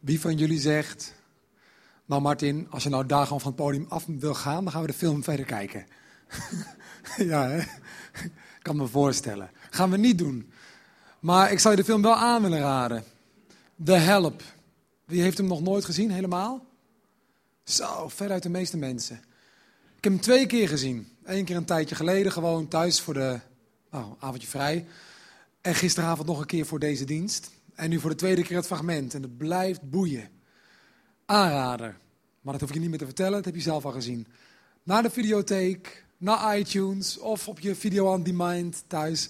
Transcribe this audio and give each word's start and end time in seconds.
Wie 0.00 0.20
van 0.20 0.36
jullie 0.36 0.60
zegt, 0.60 1.14
nou 2.04 2.22
Martin, 2.22 2.66
als 2.70 2.82
je 2.82 2.88
nou 2.88 3.06
daar 3.06 3.24
gewoon 3.24 3.40
van 3.40 3.52
het 3.52 3.60
podium 3.60 3.86
af 3.88 4.04
wil 4.06 4.34
gaan, 4.34 4.64
dan 4.64 4.72
gaan 4.72 4.80
we 4.80 4.86
de 4.86 4.92
film 4.92 5.24
verder 5.24 5.46
kijken. 5.46 5.86
ja, 7.30 7.48
hè? 7.48 7.58
Ik 8.20 8.30
kan 8.62 8.76
me 8.76 8.86
voorstellen. 8.86 9.50
Gaan 9.70 9.90
we 9.90 9.96
niet 9.96 10.18
doen. 10.18 10.52
Maar 11.20 11.52
ik 11.52 11.58
zou 11.58 11.74
je 11.74 11.80
de 11.80 11.86
film 11.86 12.02
wel 12.02 12.14
aan 12.14 12.42
willen 12.42 12.60
raden. 12.60 13.04
The 13.84 13.92
Help. 13.92 14.42
Wie 15.04 15.22
heeft 15.22 15.38
hem 15.38 15.46
nog 15.46 15.60
nooit 15.60 15.84
gezien, 15.84 16.10
helemaal? 16.10 16.66
Zo, 17.64 18.08
veruit 18.08 18.42
de 18.42 18.48
meeste 18.48 18.76
mensen. 18.76 19.16
Ik 19.96 20.04
heb 20.04 20.12
hem 20.12 20.20
twee 20.22 20.46
keer 20.46 20.68
gezien. 20.68 21.08
Eén 21.24 21.44
keer 21.44 21.56
een 21.56 21.64
tijdje 21.64 21.94
geleden, 21.94 22.32
gewoon 22.32 22.68
thuis 22.68 23.00
voor 23.00 23.14
de 23.14 23.38
nou, 23.90 24.14
avondje 24.18 24.48
vrij. 24.48 24.86
En 25.60 25.74
gisteravond 25.74 26.28
nog 26.28 26.40
een 26.40 26.46
keer 26.46 26.66
voor 26.66 26.78
deze 26.78 27.04
dienst. 27.04 27.50
En 27.80 27.90
nu 27.90 28.00
voor 28.00 28.10
de 28.10 28.16
tweede 28.16 28.42
keer 28.42 28.56
het 28.56 28.66
fragment. 28.66 29.14
En 29.14 29.22
het 29.22 29.36
blijft 29.36 29.90
boeien. 29.90 30.28
Aanrader. 31.26 31.98
Maar 32.40 32.52
dat 32.52 32.60
hoef 32.60 32.68
ik 32.68 32.74
je 32.74 32.80
niet 32.80 32.90
meer 32.90 32.98
te 32.98 33.04
vertellen, 33.04 33.32
dat 33.32 33.44
heb 33.44 33.54
je 33.54 33.60
zelf 33.60 33.84
al 33.84 33.92
gezien. 33.92 34.26
Naar 34.82 35.02
de 35.02 35.10
videotheek, 35.10 36.04
naar 36.16 36.58
iTunes 36.58 37.18
of 37.18 37.48
op 37.48 37.60
je 37.60 37.74
video 37.74 38.12
on 38.12 38.22
demand 38.22 38.84
thuis. 38.86 39.28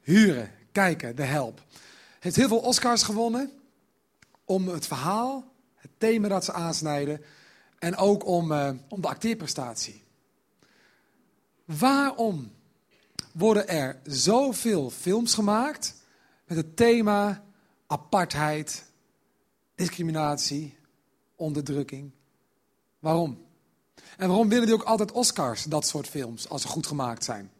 Huren, 0.00 0.50
kijken, 0.72 1.16
de 1.16 1.22
help. 1.22 1.62
Heeft 2.20 2.36
heel 2.36 2.48
veel 2.48 2.58
Oscars 2.58 3.02
gewonnen 3.02 3.50
om 4.44 4.68
het 4.68 4.86
verhaal, 4.86 5.52
het 5.74 5.90
thema 5.98 6.28
dat 6.28 6.44
ze 6.44 6.52
aansnijden 6.52 7.20
en 7.78 7.96
ook 7.96 8.26
om, 8.26 8.52
uh, 8.52 8.70
om 8.88 9.00
de 9.00 9.08
acteerprestatie. 9.08 10.02
Waarom 11.64 12.52
worden 13.32 13.68
er 13.68 14.00
zoveel 14.04 14.90
films 14.90 15.34
gemaakt 15.34 15.94
met 16.44 16.56
het 16.56 16.76
thema 16.76 17.46
apartheid, 17.88 18.84
discriminatie, 19.74 20.76
onderdrukking? 21.36 22.10
Waarom? 22.98 23.46
En 24.16 24.28
waarom 24.28 24.48
willen 24.48 24.66
die 24.66 24.74
ook 24.74 24.82
altijd 24.82 25.12
Oscars, 25.12 25.62
dat 25.64 25.86
soort 25.86 26.08
films, 26.08 26.48
als 26.48 26.62
ze 26.62 26.68
goed 26.68 26.86
gemaakt 26.86 27.24
zijn? 27.24 27.50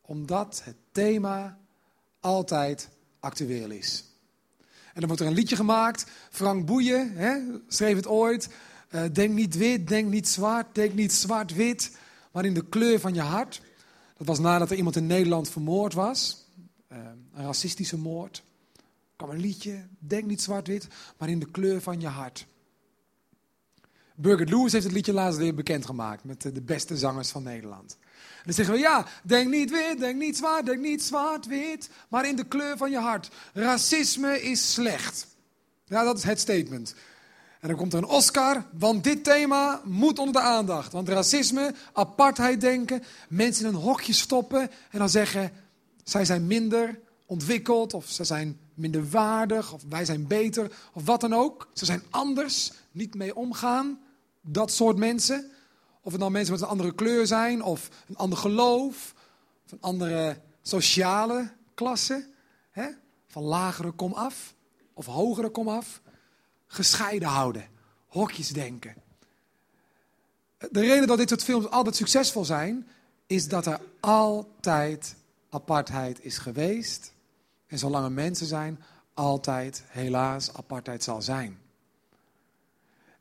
Omdat 0.00 0.60
het 0.64 0.76
thema 0.92 1.58
altijd 2.20 2.88
actueel 3.20 3.70
is. 3.70 4.04
En 4.92 5.00
dan 5.00 5.06
wordt 5.06 5.20
er 5.20 5.28
een 5.28 5.34
liedje 5.34 5.56
gemaakt. 5.56 6.06
Frank 6.30 6.66
Boeien 6.66 7.12
hè, 7.16 7.38
schreef 7.68 7.96
het 7.96 8.06
ooit. 8.06 8.48
Uh, 8.90 9.02
denk 9.12 9.34
niet 9.34 9.56
wit, 9.56 9.88
denk 9.88 10.10
niet 10.10 10.28
zwart, 10.28 10.74
denk 10.74 10.94
niet 10.94 11.12
zwart-wit, 11.12 11.96
maar 12.32 12.44
in 12.44 12.54
de 12.54 12.68
kleur 12.68 13.00
van 13.00 13.14
je 13.14 13.20
hart. 13.20 13.62
Dat 14.16 14.26
was 14.26 14.38
nadat 14.38 14.70
er 14.70 14.76
iemand 14.76 14.96
in 14.96 15.06
Nederland 15.06 15.48
vermoord 15.48 15.94
was. 15.94 16.39
Uh, 16.92 16.98
een 17.34 17.44
racistische 17.44 17.98
moord. 17.98 18.42
Kwam 19.16 19.30
een 19.30 19.40
liedje, 19.40 19.86
denk 19.98 20.24
niet 20.24 20.42
zwart-wit, 20.42 20.88
maar 21.18 21.28
in 21.28 21.38
de 21.38 21.50
kleur 21.50 21.80
van 21.80 22.00
je 22.00 22.06
hart. 22.06 22.46
Burger 24.14 24.46
Lewis 24.46 24.72
heeft 24.72 24.84
het 24.84 24.92
liedje 24.92 25.12
laatst 25.12 25.38
weer 25.38 25.54
bekendgemaakt 25.54 26.24
met 26.24 26.42
de 26.42 26.62
beste 26.62 26.96
zangers 26.96 27.30
van 27.30 27.42
Nederland. 27.42 27.96
En 28.40 28.42
dan 28.44 28.54
zeggen 28.54 28.74
we, 28.74 28.80
ja, 28.80 29.06
denk 29.22 29.50
niet 29.50 29.70
wit, 29.70 29.98
denk 29.98 30.18
niet 30.18 30.36
zwart, 30.36 30.66
denk 30.66 30.80
niet 30.80 31.02
zwart-wit, 31.02 31.90
maar 32.08 32.28
in 32.28 32.36
de 32.36 32.44
kleur 32.44 32.76
van 32.76 32.90
je 32.90 32.98
hart. 32.98 33.30
Racisme 33.52 34.42
is 34.42 34.72
slecht. 34.72 35.26
Ja, 35.84 36.04
dat 36.04 36.18
is 36.18 36.24
het 36.24 36.40
statement. 36.40 36.94
En 37.60 37.68
dan 37.68 37.76
komt 37.76 37.92
er 37.92 37.98
een 37.98 38.04
Oscar, 38.04 38.64
want 38.72 39.04
dit 39.04 39.24
thema 39.24 39.80
moet 39.84 40.18
onder 40.18 40.42
de 40.42 40.48
aandacht. 40.48 40.92
Want 40.92 41.08
racisme, 41.08 41.74
apartheid 41.92 42.60
denken, 42.60 43.02
mensen 43.28 43.66
in 43.66 43.74
een 43.74 43.80
hokje 43.80 44.12
stoppen 44.12 44.70
en 44.90 44.98
dan 44.98 45.08
zeggen, 45.08 45.52
zij 46.10 46.24
zijn 46.24 46.46
minder 46.46 47.00
ontwikkeld 47.26 47.94
of 47.94 48.08
ze 48.08 48.24
zijn 48.24 48.60
minder 48.74 49.10
waardig 49.10 49.72
of 49.72 49.82
wij 49.88 50.04
zijn 50.04 50.26
beter 50.26 50.70
of 50.92 51.04
wat 51.04 51.20
dan 51.20 51.34
ook. 51.34 51.68
Ze 51.72 51.84
zijn 51.84 52.02
anders, 52.10 52.72
niet 52.90 53.14
mee 53.14 53.36
omgaan 53.36 54.00
dat 54.40 54.72
soort 54.72 54.96
mensen. 54.96 55.50
Of 56.02 56.12
het 56.12 56.20
nou 56.20 56.32
mensen 56.32 56.52
met 56.52 56.62
een 56.62 56.68
andere 56.68 56.94
kleur 56.94 57.26
zijn, 57.26 57.62
of 57.62 57.88
een 58.08 58.16
ander 58.16 58.38
geloof, 58.38 59.14
of 59.64 59.72
een 59.72 59.80
andere 59.80 60.40
sociale 60.62 61.52
klasse. 61.74 62.26
Hè? 62.70 62.88
Van 63.26 63.42
lagere 63.42 63.90
kom 63.90 64.12
af, 64.12 64.54
of 64.94 65.06
hogere 65.06 65.50
kom 65.50 65.68
af. 65.68 66.00
Gescheiden 66.66 67.28
houden, 67.28 67.68
hokjes 68.06 68.48
denken. 68.48 68.94
De 70.70 70.80
reden 70.80 71.06
dat 71.06 71.18
dit 71.18 71.28
soort 71.28 71.44
films 71.44 71.70
altijd 71.70 71.96
succesvol 71.96 72.44
zijn, 72.44 72.88
is 73.26 73.48
dat 73.48 73.66
er 73.66 73.80
altijd 74.00 75.14
apartheid 75.50 76.24
is 76.24 76.38
geweest. 76.38 77.12
En 77.66 77.78
zolang 77.78 78.04
er 78.04 78.12
mensen 78.12 78.46
zijn, 78.46 78.80
altijd 79.14 79.82
helaas 79.86 80.54
apartheid 80.54 81.02
zal 81.02 81.22
zijn. 81.22 81.58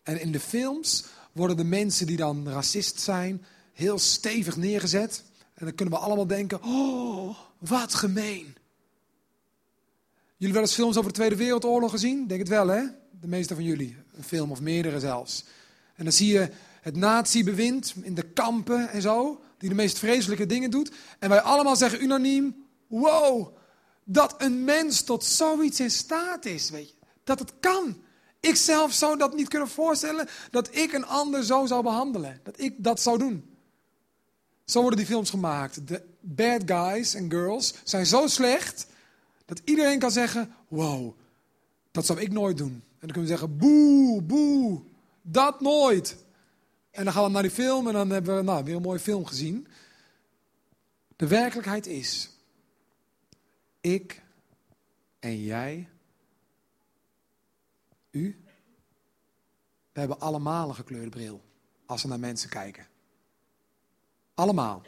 En 0.03 0.21
in 0.21 0.31
de 0.31 0.39
films 0.39 1.05
worden 1.31 1.57
de 1.57 1.63
mensen 1.63 2.07
die 2.07 2.17
dan 2.17 2.49
racist 2.49 2.99
zijn 2.99 3.45
heel 3.73 3.99
stevig 3.99 4.57
neergezet. 4.57 5.23
En 5.53 5.65
dan 5.65 5.75
kunnen 5.75 5.93
we 5.93 6.01
allemaal 6.01 6.27
denken, 6.27 6.63
oh, 6.63 7.37
wat 7.57 7.93
gemeen. 7.93 8.55
Jullie 10.37 10.53
wel 10.53 10.63
eens 10.63 10.73
films 10.73 10.97
over 10.97 11.09
de 11.09 11.15
Tweede 11.15 11.35
Wereldoorlog 11.35 11.91
gezien? 11.91 12.27
Denk 12.27 12.39
het 12.39 12.49
wel, 12.49 12.67
hè? 12.67 12.83
De 13.21 13.27
meeste 13.27 13.55
van 13.55 13.63
jullie. 13.63 13.97
Een 14.13 14.23
film 14.23 14.51
of 14.51 14.61
meerdere 14.61 14.99
zelfs. 14.99 15.43
En 15.95 16.03
dan 16.03 16.13
zie 16.13 16.33
je 16.33 16.51
het 16.81 16.95
nazi-bewind 16.95 17.93
in 18.01 18.13
de 18.13 18.31
kampen 18.31 18.89
en 18.89 19.01
zo, 19.01 19.41
die 19.57 19.69
de 19.69 19.75
meest 19.75 19.99
vreselijke 19.99 20.45
dingen 20.45 20.71
doet. 20.71 20.91
En 21.19 21.29
wij 21.29 21.41
allemaal 21.41 21.75
zeggen 21.75 22.03
unaniem, 22.03 22.65
wow, 22.87 23.57
dat 24.03 24.35
een 24.37 24.63
mens 24.63 25.01
tot 25.01 25.25
zoiets 25.25 25.79
in 25.79 25.91
staat 25.91 26.45
is, 26.45 26.69
weet 26.69 26.89
je. 26.89 26.95
Dat 27.23 27.39
het 27.39 27.53
kan. 27.59 27.97
Ik 28.39 28.55
zelf 28.55 28.93
zou 28.93 29.17
dat 29.17 29.35
niet 29.35 29.47
kunnen 29.47 29.69
voorstellen 29.69 30.27
dat 30.51 30.75
ik 30.75 30.93
een 30.93 31.05
ander 31.05 31.43
zo 31.43 31.65
zou 31.65 31.83
behandelen. 31.83 32.39
Dat 32.43 32.59
ik 32.59 32.73
dat 32.77 33.01
zou 33.01 33.17
doen. 33.17 33.57
Zo 34.65 34.79
worden 34.81 34.97
die 34.99 35.07
films 35.07 35.29
gemaakt. 35.29 35.87
De 35.87 36.01
bad 36.19 36.61
guys 36.65 37.13
en 37.13 37.29
girls 37.29 37.73
zijn 37.83 38.05
zo 38.05 38.27
slecht 38.27 38.87
dat 39.45 39.61
iedereen 39.63 39.99
kan 39.99 40.11
zeggen: 40.11 40.53
Wow, 40.67 41.13
dat 41.91 42.05
zou 42.05 42.19
ik 42.19 42.31
nooit 42.31 42.57
doen. 42.57 42.71
En 42.71 43.07
dan 43.07 43.09
kunnen 43.11 43.21
we 43.21 43.37
zeggen: 43.37 43.57
Boe, 43.57 44.21
boe, 44.21 44.81
dat 45.21 45.61
nooit. 45.61 46.15
En 46.91 47.03
dan 47.03 47.13
gaan 47.13 47.23
we 47.23 47.29
naar 47.29 47.41
die 47.41 47.51
film 47.51 47.87
en 47.87 47.93
dan 47.93 48.09
hebben 48.09 48.35
we 48.35 48.41
nou, 48.41 48.63
weer 48.63 48.75
een 48.75 48.81
mooie 48.81 48.99
film 48.99 49.25
gezien. 49.25 49.67
De 51.15 51.27
werkelijkheid 51.27 51.87
is: 51.87 52.29
ik 53.81 54.21
en 55.19 55.41
jij 55.43 55.89
u? 58.11 58.43
We 59.91 59.99
hebben 59.99 60.19
allemaal 60.19 60.69
een 60.69 60.75
gekleurde 60.75 61.09
bril 61.09 61.41
als 61.85 62.01
we 62.01 62.07
naar 62.07 62.19
mensen 62.19 62.49
kijken. 62.49 62.87
Allemaal. 64.33 64.81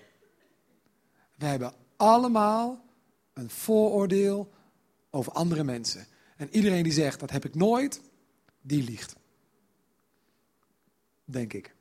We 1.38 1.46
hebben 1.46 1.74
allemaal 1.98 2.86
een 3.34 3.50
vooroordeel 3.50 4.52
over 5.10 5.32
andere 5.32 5.64
mensen. 5.64 6.08
En 6.38 6.56
iedereen 6.56 6.84
die 6.84 6.92
zegt 6.92 7.20
dat 7.20 7.32
heb 7.32 7.46
ik 7.46 7.56
nooit, 7.56 8.02
die 8.62 8.84
liegt. 8.84 9.16
Denk 11.26 11.54
ik. 11.54 11.76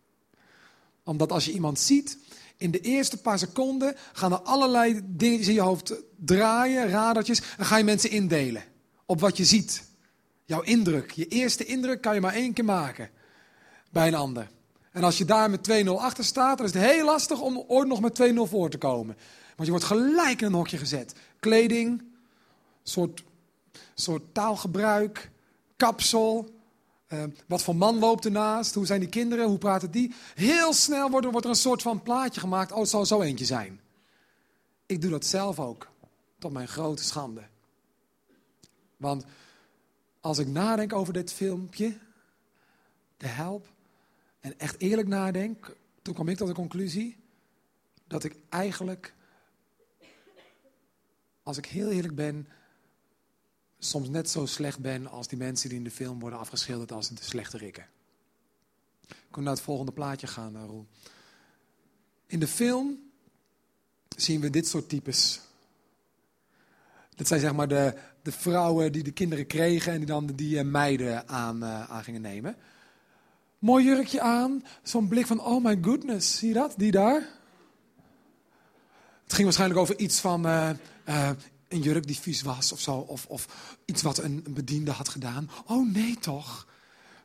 Omdat 1.10 1.32
als 1.32 1.44
je 1.44 1.53
iemand 1.53 1.78
ziet, 1.78 2.19
in 2.56 2.71
de 2.71 2.81
eerste 2.81 3.16
paar 3.16 3.38
seconden 3.38 3.97
gaan 4.12 4.32
er 4.32 4.41
allerlei 4.41 5.00
dingen 5.04 5.41
in 5.41 5.53
je 5.53 5.60
hoofd 5.60 5.94
draaien, 6.16 6.88
radertjes, 6.88 7.43
en 7.59 7.65
ga 7.65 7.76
je 7.76 7.84
mensen 7.84 8.10
indelen 8.10 8.65
op 9.06 9.20
wat 9.20 9.37
je 9.37 9.44
ziet. 9.44 9.84
Jouw 10.44 10.60
indruk, 10.60 11.10
je 11.10 11.28
eerste 11.28 11.65
indruk 11.65 12.00
kan 12.00 12.15
je 12.15 12.20
maar 12.20 12.34
één 12.34 12.53
keer 12.53 12.65
maken 12.65 13.10
bij 13.91 14.06
een 14.06 14.15
ander. 14.15 14.50
En 14.93 15.04
als 15.04 15.19
je 15.19 15.25
daar 15.25 15.50
met 15.50 15.84
2-0 15.84 15.88
achter 15.88 16.25
staat, 16.25 16.56
dan 16.56 16.66
is 16.66 16.72
het 16.72 16.82
heel 16.82 17.04
lastig 17.04 17.41
om 17.41 17.65
ooit 17.66 17.88
nog 17.88 18.00
met 18.00 18.20
2-0 18.22 18.34
voor 18.34 18.70
te 18.70 18.78
komen. 18.78 19.16
Want 19.47 19.65
je 19.65 19.70
wordt 19.70 19.84
gelijk 19.84 20.41
in 20.41 20.47
een 20.47 20.53
hokje 20.53 20.78
gezet. 20.78 21.15
Kleding, 21.41 22.03
soort, 22.82 23.22
soort 23.94 24.22
taalgebruik, 24.32 25.31
kapsel. 25.76 26.60
Uh, 27.12 27.25
wat 27.47 27.62
voor 27.62 27.77
man 27.77 27.99
loopt 27.99 28.25
ernaast? 28.25 28.75
Hoe 28.75 28.87
zijn 28.87 29.01
die 29.01 29.09
kinderen? 29.09 29.47
Hoe 29.47 29.59
praten 29.59 29.91
die? 29.91 30.15
Heel 30.35 30.73
snel 30.73 31.11
wordt 31.11 31.27
er, 31.27 31.33
wordt 31.33 31.47
er 31.47 31.53
een 31.53 31.59
soort 31.59 31.83
van 31.83 32.03
plaatje 32.03 32.41
gemaakt. 32.41 32.73
Oh, 32.73 32.79
het 32.79 32.89
zal 32.89 33.07
zo 33.07 33.23
eentje 33.23 33.45
zijn. 33.45 33.81
Ik 34.87 35.01
doe 35.01 35.11
dat 35.11 35.25
zelf 35.25 35.61
ook. 35.61 35.89
Tot 36.39 36.53
mijn 36.53 36.69
grote 36.69 37.05
schande. 37.05 37.43
Want 38.97 39.25
als 40.21 40.39
ik 40.39 40.47
nadenk 40.47 40.93
over 40.93 41.12
dit 41.12 41.33
filmpje, 41.33 41.99
de 43.17 43.27
help, 43.27 43.69
en 44.41 44.59
echt 44.59 44.81
eerlijk 44.81 45.09
nadenk, 45.09 45.77
toen 46.03 46.15
kwam 46.15 46.29
ik 46.29 46.37
tot 46.37 46.49
de 46.49 46.55
conclusie 46.55 47.17
dat 48.07 48.25
ik 48.25 48.37
eigenlijk, 48.49 49.15
als 51.43 51.57
ik 51.57 51.67
heel 51.67 51.91
eerlijk 51.91 52.15
ben, 52.15 52.49
soms 53.81 54.09
net 54.09 54.31
zo 54.31 54.47
slecht 54.47 54.79
ben 54.79 55.06
als 55.06 55.29
die 55.29 55.38
mensen 55.38 55.69
die 55.69 55.79
in 55.79 55.85
de 55.85 55.91
film 55.91 56.21
worden 56.21 56.38
afgeschilderd 56.38 56.93
als 56.93 57.09
de 57.09 57.23
slechte 57.23 57.59
rikken. 57.59 57.87
Ik 59.09 59.17
kon 59.31 59.43
naar 59.43 59.53
het 59.53 59.62
volgende 59.62 59.93
plaatje 59.93 60.27
gaan, 60.27 60.56
eh, 60.56 60.65
Roel. 60.67 60.87
In 62.27 62.41
de 62.41 62.47
film 62.47 62.99
zien 64.17 64.41
we 64.41 64.50
dit 64.50 64.67
soort 64.67 64.88
types. 64.88 65.41
Dat 67.15 67.27
zijn 67.27 67.41
zeg 67.41 67.53
maar 67.53 67.69
de, 67.69 67.94
de 68.23 68.32
vrouwen 68.32 68.93
die 68.93 69.03
de 69.03 69.12
kinderen 69.12 69.47
kregen 69.47 69.93
en 69.93 69.99
die 69.99 70.06
dan 70.06 70.26
die 70.26 70.59
eh, 70.59 70.65
meiden 70.65 71.29
aan, 71.29 71.56
uh, 71.65 71.91
aan 71.91 72.05
gingen 72.05 72.21
nemen. 72.21 72.56
Mooi 73.59 73.85
jurkje 73.85 74.21
aan, 74.21 74.65
zo'n 74.83 75.09
blik 75.09 75.26
van 75.26 75.41
oh 75.41 75.65
my 75.65 75.79
goodness, 75.83 76.38
zie 76.38 76.49
je 76.49 76.55
dat, 76.55 76.75
die 76.76 76.91
daar? 76.91 77.29
Het 79.23 79.33
ging 79.33 79.44
waarschijnlijk 79.44 79.81
over 79.81 79.99
iets 79.99 80.21
van 80.21 80.47
een 81.70 81.81
jurk 81.81 82.06
die 82.06 82.19
vies 82.19 82.43
was 82.43 82.72
of 82.72 82.81
zo, 82.81 82.93
of, 82.93 83.26
of 83.26 83.46
iets 83.84 84.02
wat 84.02 84.19
een, 84.19 84.44
bediende 84.49 84.90
had 84.90 85.08
gedaan. 85.08 85.50
Oh 85.67 85.93
nee 85.93 86.17
toch? 86.19 86.67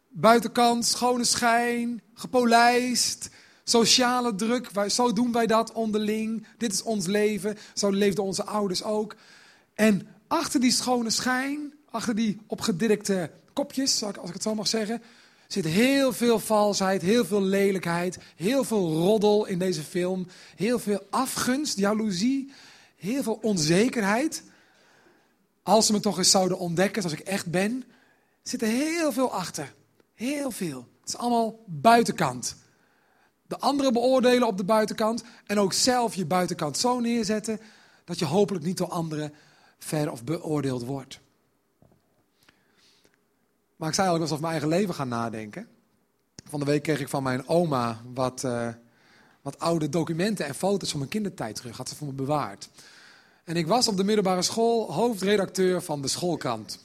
Buitenkant, 0.09 0.86
schone 0.86 1.24
schijn, 1.24 2.01
gepolijst, 2.13 3.30
sociale 3.63 4.36
druk. 4.36 4.71
Wij, 4.71 4.89
zo 4.89 5.13
doen 5.13 5.31
wij 5.31 5.47
dat 5.47 5.71
onderling. 5.71 6.47
Dit 6.57 6.74
is 6.74 6.83
ons 6.83 7.06
leven. 7.06 7.57
Zo 7.74 7.89
leefden 7.89 8.24
onze 8.24 8.44
ouders 8.44 8.83
ook. 8.83 9.15
En 9.74 10.07
achter 10.27 10.59
die 10.59 10.71
schone 10.71 11.09
schijn, 11.09 11.74
achter 11.89 12.15
die 12.15 12.38
opgedirkte 12.48 13.31
kopjes, 13.53 14.03
als 14.03 14.27
ik 14.27 14.33
het 14.33 14.44
zo 14.44 14.56
mag 14.56 14.68
zeggen, 14.68 15.01
zit 15.48 15.65
heel 15.65 16.13
veel 16.13 16.39
valsheid, 16.39 17.01
heel 17.01 17.25
veel 17.25 17.41
lelijkheid, 17.41 18.18
heel 18.36 18.63
veel 18.63 18.94
roddel 18.94 19.45
in 19.45 19.59
deze 19.59 19.83
film. 19.83 20.27
Heel 20.56 20.80
veel 20.80 21.07
afgunst, 21.09 21.77
jaloezie, 21.77 22.51
heel 22.95 23.24
veel 23.24 23.39
onzekerheid. 23.42 24.44
Als 25.63 25.86
ze 25.86 25.92
me 25.92 26.00
toch 26.00 26.18
eens 26.18 26.31
zouden 26.31 26.59
ontdekken 26.59 27.01
zoals 27.01 27.19
ik 27.19 27.27
echt 27.27 27.51
ben, 27.51 27.83
zit 28.44 28.62
er 28.62 28.68
heel 28.68 29.12
veel 29.12 29.31
achter. 29.31 29.74
Heel 30.13 30.51
veel. 30.51 30.88
Het 31.00 31.09
is 31.09 31.18
allemaal 31.18 31.63
buitenkant. 31.65 32.56
De 33.47 33.59
anderen 33.59 33.94
beoordelen 33.94 34.47
op 34.47 34.57
de 34.57 34.63
buitenkant 34.63 35.24
en 35.45 35.59
ook 35.59 35.74
zelf 35.74 36.15
je 36.15 36.25
buitenkant 36.25 36.77
zo 36.77 37.00
neerzetten 37.00 37.59
dat 38.03 38.19
je 38.19 38.25
hopelijk 38.25 38.65
niet 38.65 38.77
door 38.77 38.89
anderen 38.89 39.33
ver 39.77 40.12
of 40.12 40.24
beoordeeld 40.24 40.83
wordt. 40.83 41.19
Maar 43.75 43.89
ik 43.89 43.95
zei 43.95 44.07
eigenlijk 44.07 44.24
over 44.24 44.39
mijn 44.39 44.51
eigen 44.51 44.69
leven 44.69 44.95
gaan 44.95 45.07
nadenken. 45.07 45.68
Van 46.50 46.59
de 46.59 46.65
week 46.65 46.83
kreeg 46.83 47.00
ik 47.00 47.09
van 47.09 47.24
mijn 47.24 47.48
oma 47.48 48.01
wat, 48.13 48.44
uh, 48.44 48.68
wat 49.45 49.59
oude 49.59 49.89
documenten 49.89 50.45
en 50.45 50.56
foto's 50.56 50.89
van 50.89 51.00
mijn 51.00 51.12
kindertijd 51.12 51.56
terug. 51.56 51.77
Had 51.77 51.89
ze 51.89 51.95
voor 51.95 52.07
me 52.07 52.13
bewaard. 52.13 52.69
En 53.44 53.56
ik 53.56 53.68
was 53.68 53.88
op 53.88 53.97
de 53.97 54.03
middelbare 54.03 54.42
school 54.42 54.94
hoofdredacteur 54.94 55.81
van 55.81 56.01
de 56.01 56.07
schoolkrant. 56.07 56.80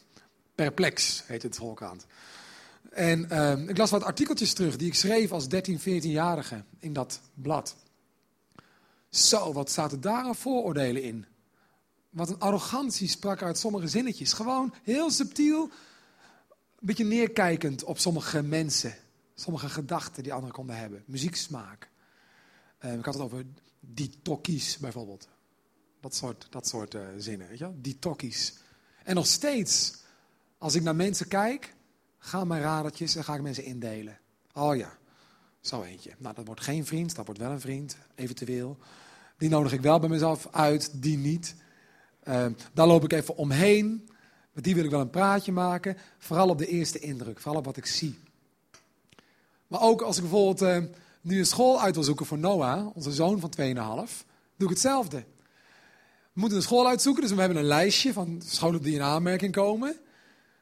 Perplex 0.54 1.22
heet 1.26 1.42
het 1.42 1.54
schoolkrant. 1.54 2.06
En 2.90 3.26
uh, 3.32 3.68
ik 3.68 3.76
las 3.76 3.90
wat 3.90 4.02
artikeltjes 4.02 4.52
terug 4.52 4.76
die 4.76 4.86
ik 4.86 4.94
schreef 4.94 5.32
als 5.32 5.48
13, 5.48 5.80
14-jarige 5.80 6.64
in 6.78 6.92
dat 6.92 7.20
blad. 7.34 7.76
Zo, 9.08 9.52
wat 9.52 9.70
zaten 9.70 10.00
daar 10.00 10.24
aan 10.24 10.36
vooroordelen 10.36 11.02
in? 11.02 11.26
Wat 12.10 12.28
een 12.28 12.38
arrogantie 12.38 13.08
sprak 13.08 13.42
uit 13.42 13.58
sommige 13.58 13.88
zinnetjes. 13.88 14.32
Gewoon 14.32 14.74
heel 14.82 15.10
subtiel, 15.10 15.62
een 15.62 15.70
beetje 16.80 17.04
neerkijkend 17.04 17.84
op 17.84 17.98
sommige 17.98 18.42
mensen. 18.42 18.94
Sommige 19.34 19.68
gedachten 19.68 20.22
die 20.22 20.32
anderen 20.32 20.54
konden 20.54 20.76
hebben. 20.76 21.02
Muzieksmaak. 21.06 21.88
Uh, 22.84 22.92
ik 22.92 23.04
had 23.04 23.14
het 23.14 23.22
over 23.22 23.44
die 23.80 24.10
tokkies 24.22 24.78
bijvoorbeeld. 24.78 25.28
Dat 26.00 26.14
soort, 26.14 26.46
dat 26.50 26.68
soort 26.68 26.94
uh, 26.94 27.02
zinnen, 27.16 27.48
weet 27.48 27.58
je. 27.58 28.52
En 29.04 29.14
nog 29.14 29.26
steeds, 29.26 29.94
als 30.58 30.74
ik 30.74 30.82
naar 30.82 30.96
mensen 30.96 31.28
kijk, 31.28 31.74
gaan 32.18 32.46
mijn 32.46 32.62
radertjes 32.62 33.16
en 33.16 33.24
ga 33.24 33.34
ik 33.34 33.42
mensen 33.42 33.64
indelen. 33.64 34.18
Oh 34.52 34.76
ja, 34.76 34.98
zo 35.60 35.82
eentje. 35.82 36.14
Nou, 36.18 36.34
dat 36.34 36.46
wordt 36.46 36.60
geen 36.60 36.86
vriend, 36.86 37.14
dat 37.14 37.26
wordt 37.26 37.40
wel 37.40 37.50
een 37.50 37.60
vriend, 37.60 37.96
eventueel. 38.14 38.78
Die 39.38 39.48
nodig 39.48 39.72
ik 39.72 39.80
wel 39.80 39.98
bij 39.98 40.08
mezelf 40.08 40.48
uit, 40.50 41.02
die 41.02 41.16
niet. 41.16 41.54
Uh, 42.24 42.46
daar 42.72 42.86
loop 42.86 43.04
ik 43.04 43.12
even 43.12 43.36
omheen. 43.36 44.08
Met 44.52 44.64
die 44.64 44.74
wil 44.74 44.84
ik 44.84 44.90
wel 44.90 45.00
een 45.00 45.10
praatje 45.10 45.52
maken. 45.52 45.96
Vooral 46.18 46.48
op 46.48 46.58
de 46.58 46.66
eerste 46.66 46.98
indruk, 46.98 47.40
vooral 47.40 47.58
op 47.58 47.64
wat 47.64 47.76
ik 47.76 47.86
zie. 47.86 48.18
Maar 49.66 49.80
ook 49.80 50.02
als 50.02 50.16
ik 50.16 50.22
bijvoorbeeld 50.22 50.90
nu 51.20 51.38
een 51.38 51.46
school 51.46 51.80
uit 51.80 51.94
wil 51.94 52.04
zoeken 52.04 52.26
voor 52.26 52.38
Noah, 52.38 52.96
onze 52.96 53.12
zoon 53.12 53.40
van 53.40 53.52
2,5, 53.60 53.64
doe 54.56 54.68
ik 54.68 54.74
hetzelfde. 54.74 55.24
We 56.32 56.40
moeten 56.40 56.58
een 56.58 56.64
school 56.64 56.86
uitzoeken, 56.86 57.22
dus 57.22 57.32
we 57.32 57.40
hebben 57.40 57.58
een 57.58 57.64
lijstje 57.64 58.12
van 58.12 58.42
scholen 58.46 58.82
die 58.82 58.94
in 58.94 59.02
aanmerking 59.02 59.52
komen. 59.52 59.96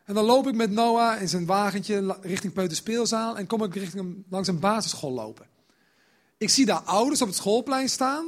En 0.04 0.14
dan 0.14 0.24
loop 0.24 0.46
ik 0.46 0.54
met 0.54 0.70
Noah 0.70 1.20
in 1.20 1.28
zijn 1.28 1.46
wagentje 1.46 2.16
richting 2.20 2.52
Peuterspeelzaal 2.52 3.36
en 3.36 3.46
kom 3.46 3.62
ik 3.62 3.74
richting 3.74 4.24
langs 4.28 4.48
een 4.48 4.58
basisschool 4.58 5.12
lopen. 5.12 5.46
Ik 6.38 6.50
zie 6.50 6.66
daar 6.66 6.80
ouders 6.80 7.22
op 7.22 7.28
het 7.28 7.36
schoolplein 7.36 7.88
staan. 7.88 8.26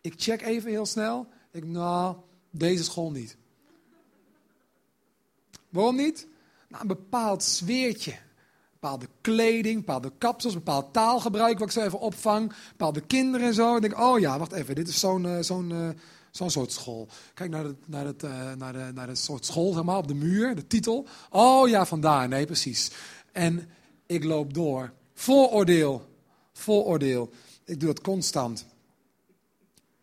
Ik 0.00 0.14
check 0.16 0.42
even 0.42 0.70
heel 0.70 0.86
snel. 0.86 1.26
Ik, 1.50 1.64
nou, 1.64 2.16
deze 2.50 2.84
school 2.84 3.10
niet. 3.10 3.36
Waarom 5.68 5.96
niet? 5.96 6.26
Nou, 6.68 6.82
een 6.82 6.88
bepaald 6.88 7.42
sfeertje. 7.42 8.14
Bepaalde 8.82 9.08
kleding, 9.20 9.76
bepaalde 9.76 10.12
kapsels, 10.18 10.54
bepaald 10.54 10.92
taalgebruik 10.92 11.58
wat 11.58 11.68
ik 11.68 11.72
zo 11.74 11.82
even 11.82 11.98
opvang. 11.98 12.52
Bepaalde 12.68 13.00
kinderen 13.00 13.46
en 13.46 13.54
zo. 13.54 13.76
Ik 13.76 13.82
denk, 13.82 13.98
oh 13.98 14.18
ja, 14.18 14.38
wacht 14.38 14.52
even, 14.52 14.74
dit 14.74 14.88
is 14.88 15.00
zo'n 15.00 15.24
uh, 15.24 15.38
zo'n 15.40 15.70
uh, 15.70 15.88
zo'n 16.30 16.50
soort 16.50 16.72
school. 16.72 17.08
Kijk 17.34 17.50
naar, 17.50 17.64
het, 17.64 17.88
naar, 17.88 18.04
het, 18.04 18.22
naar, 18.58 18.72
de, 18.72 18.90
naar 18.94 19.06
de 19.06 19.14
soort 19.14 19.46
school, 19.46 19.72
zeg 19.72 19.82
maar, 19.82 19.96
op 19.96 20.08
de 20.08 20.14
muur, 20.14 20.54
de 20.54 20.66
titel. 20.66 21.06
Oh 21.30 21.68
ja, 21.68 21.86
vandaar, 21.86 22.28
nee, 22.28 22.46
precies. 22.46 22.90
En 23.32 23.68
ik 24.06 24.24
loop 24.24 24.54
door. 24.54 24.92
Vooroordeel, 25.14 26.08
vooroordeel. 26.52 27.30
Ik 27.64 27.80
doe 27.80 27.88
dat 27.88 28.00
constant. 28.00 28.66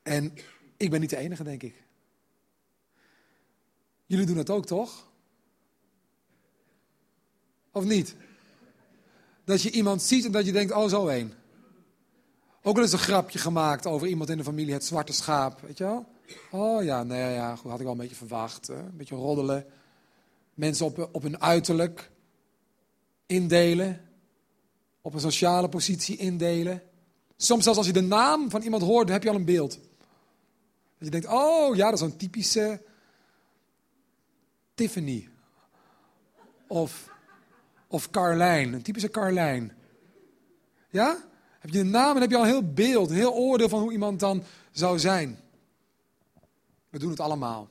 En 0.03 0.33
ik 0.77 0.89
ben 0.89 0.99
niet 0.99 1.09
de 1.09 1.17
enige, 1.17 1.43
denk 1.43 1.63
ik. 1.63 1.83
Jullie 4.05 4.25
doen 4.25 4.35
dat 4.35 4.49
ook, 4.49 4.65
toch? 4.65 5.07
Of 7.71 7.83
niet? 7.83 8.15
Dat 9.49 9.61
je 9.61 9.71
iemand 9.71 10.01
ziet 10.01 10.25
en 10.25 10.31
dat 10.31 10.45
je 10.45 10.51
denkt, 10.51 10.73
oh 10.73 10.89
zo 10.89 11.07
één. 11.07 11.33
Ook 12.63 12.75
al 12.75 12.81
eens 12.81 12.91
een 12.91 12.99
grapje 12.99 13.39
gemaakt 13.39 13.85
over 13.85 14.07
iemand 14.07 14.29
in 14.29 14.37
de 14.37 14.43
familie, 14.43 14.73
het 14.73 14.85
zwarte 14.85 15.13
schaap, 15.13 15.61
weet 15.61 15.77
je 15.77 15.83
wel? 15.83 16.05
Oh 16.51 16.83
ja, 16.83 17.03
nee, 17.03 17.33
ja, 17.33 17.55
goed, 17.55 17.71
had 17.71 17.79
ik 17.79 17.85
al 17.85 17.91
een 17.91 17.97
beetje 17.97 18.15
verwacht. 18.15 18.67
Een 18.67 18.97
beetje 18.97 19.15
roddelen. 19.15 19.65
Mensen 20.53 20.85
op, 20.85 21.09
op 21.11 21.21
hun 21.21 21.41
uiterlijk 21.41 22.11
indelen. 23.25 24.01
Op 25.01 25.13
een 25.13 25.19
sociale 25.19 25.69
positie 25.69 26.17
indelen. 26.17 26.81
Soms 27.37 27.63
zelfs 27.63 27.77
als 27.77 27.87
je 27.87 27.93
de 27.93 28.01
naam 28.01 28.49
van 28.49 28.61
iemand 28.61 28.83
hoort, 28.83 29.09
heb 29.09 29.23
je 29.23 29.29
al 29.29 29.35
een 29.35 29.45
beeld. 29.45 29.71
Dat 30.97 31.07
je 31.07 31.09
denkt, 31.09 31.27
oh 31.27 31.75
ja, 31.75 31.89
dat 31.89 31.99
is 31.99 32.05
een 32.05 32.17
typische 32.17 32.81
Tiffany. 34.73 35.29
Of, 36.67 37.09
of 37.89 38.09
Carlijn, 38.09 38.73
een 38.73 38.81
typische 38.81 39.09
Carlijn. 39.09 39.73
Ja? 40.89 41.23
Heb 41.59 41.69
je 41.69 41.79
een 41.79 41.89
naam 41.89 42.15
en 42.15 42.21
heb 42.21 42.29
je 42.29 42.35
al 42.35 42.43
een 42.43 42.49
heel 42.49 42.73
beeld, 42.73 43.09
een 43.09 43.15
heel 43.15 43.33
oordeel 43.33 43.69
van 43.69 43.81
hoe 43.81 43.91
iemand 43.91 44.19
dan 44.19 44.43
zou 44.71 44.99
zijn. 44.99 45.39
We 46.89 46.99
doen 46.99 47.09
het 47.09 47.19
allemaal. 47.19 47.69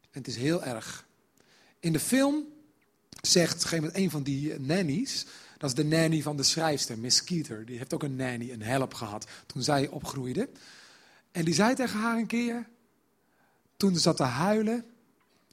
En 0.00 0.18
het 0.18 0.26
is 0.26 0.36
heel 0.36 0.64
erg. 0.64 1.06
In 1.80 1.92
de 1.92 2.00
film 2.00 2.44
zegt 3.20 3.72
een, 3.72 4.10
van 4.10 4.22
die 4.22 4.60
nannies, 4.60 5.26
dat 5.58 5.70
is 5.70 5.76
de 5.76 5.84
nanny 5.84 6.22
van 6.22 6.36
de 6.36 6.42
schrijfster, 6.42 6.98
Miss 6.98 7.16
Skeeter. 7.16 7.66
Die 7.66 7.78
heeft 7.78 7.94
ook 7.94 8.02
een 8.02 8.16
nanny, 8.16 8.50
een 8.50 8.62
help 8.62 8.94
gehad 8.94 9.26
toen 9.46 9.62
zij 9.62 9.88
opgroeide. 9.88 10.48
En 11.32 11.44
die 11.44 11.54
zei 11.54 11.74
tegen 11.74 12.00
haar 12.00 12.18
een 12.18 12.26
keer, 12.26 12.68
toen 13.76 13.94
ze 13.94 14.00
zat 14.00 14.16
te 14.16 14.22
huilen, 14.22 14.84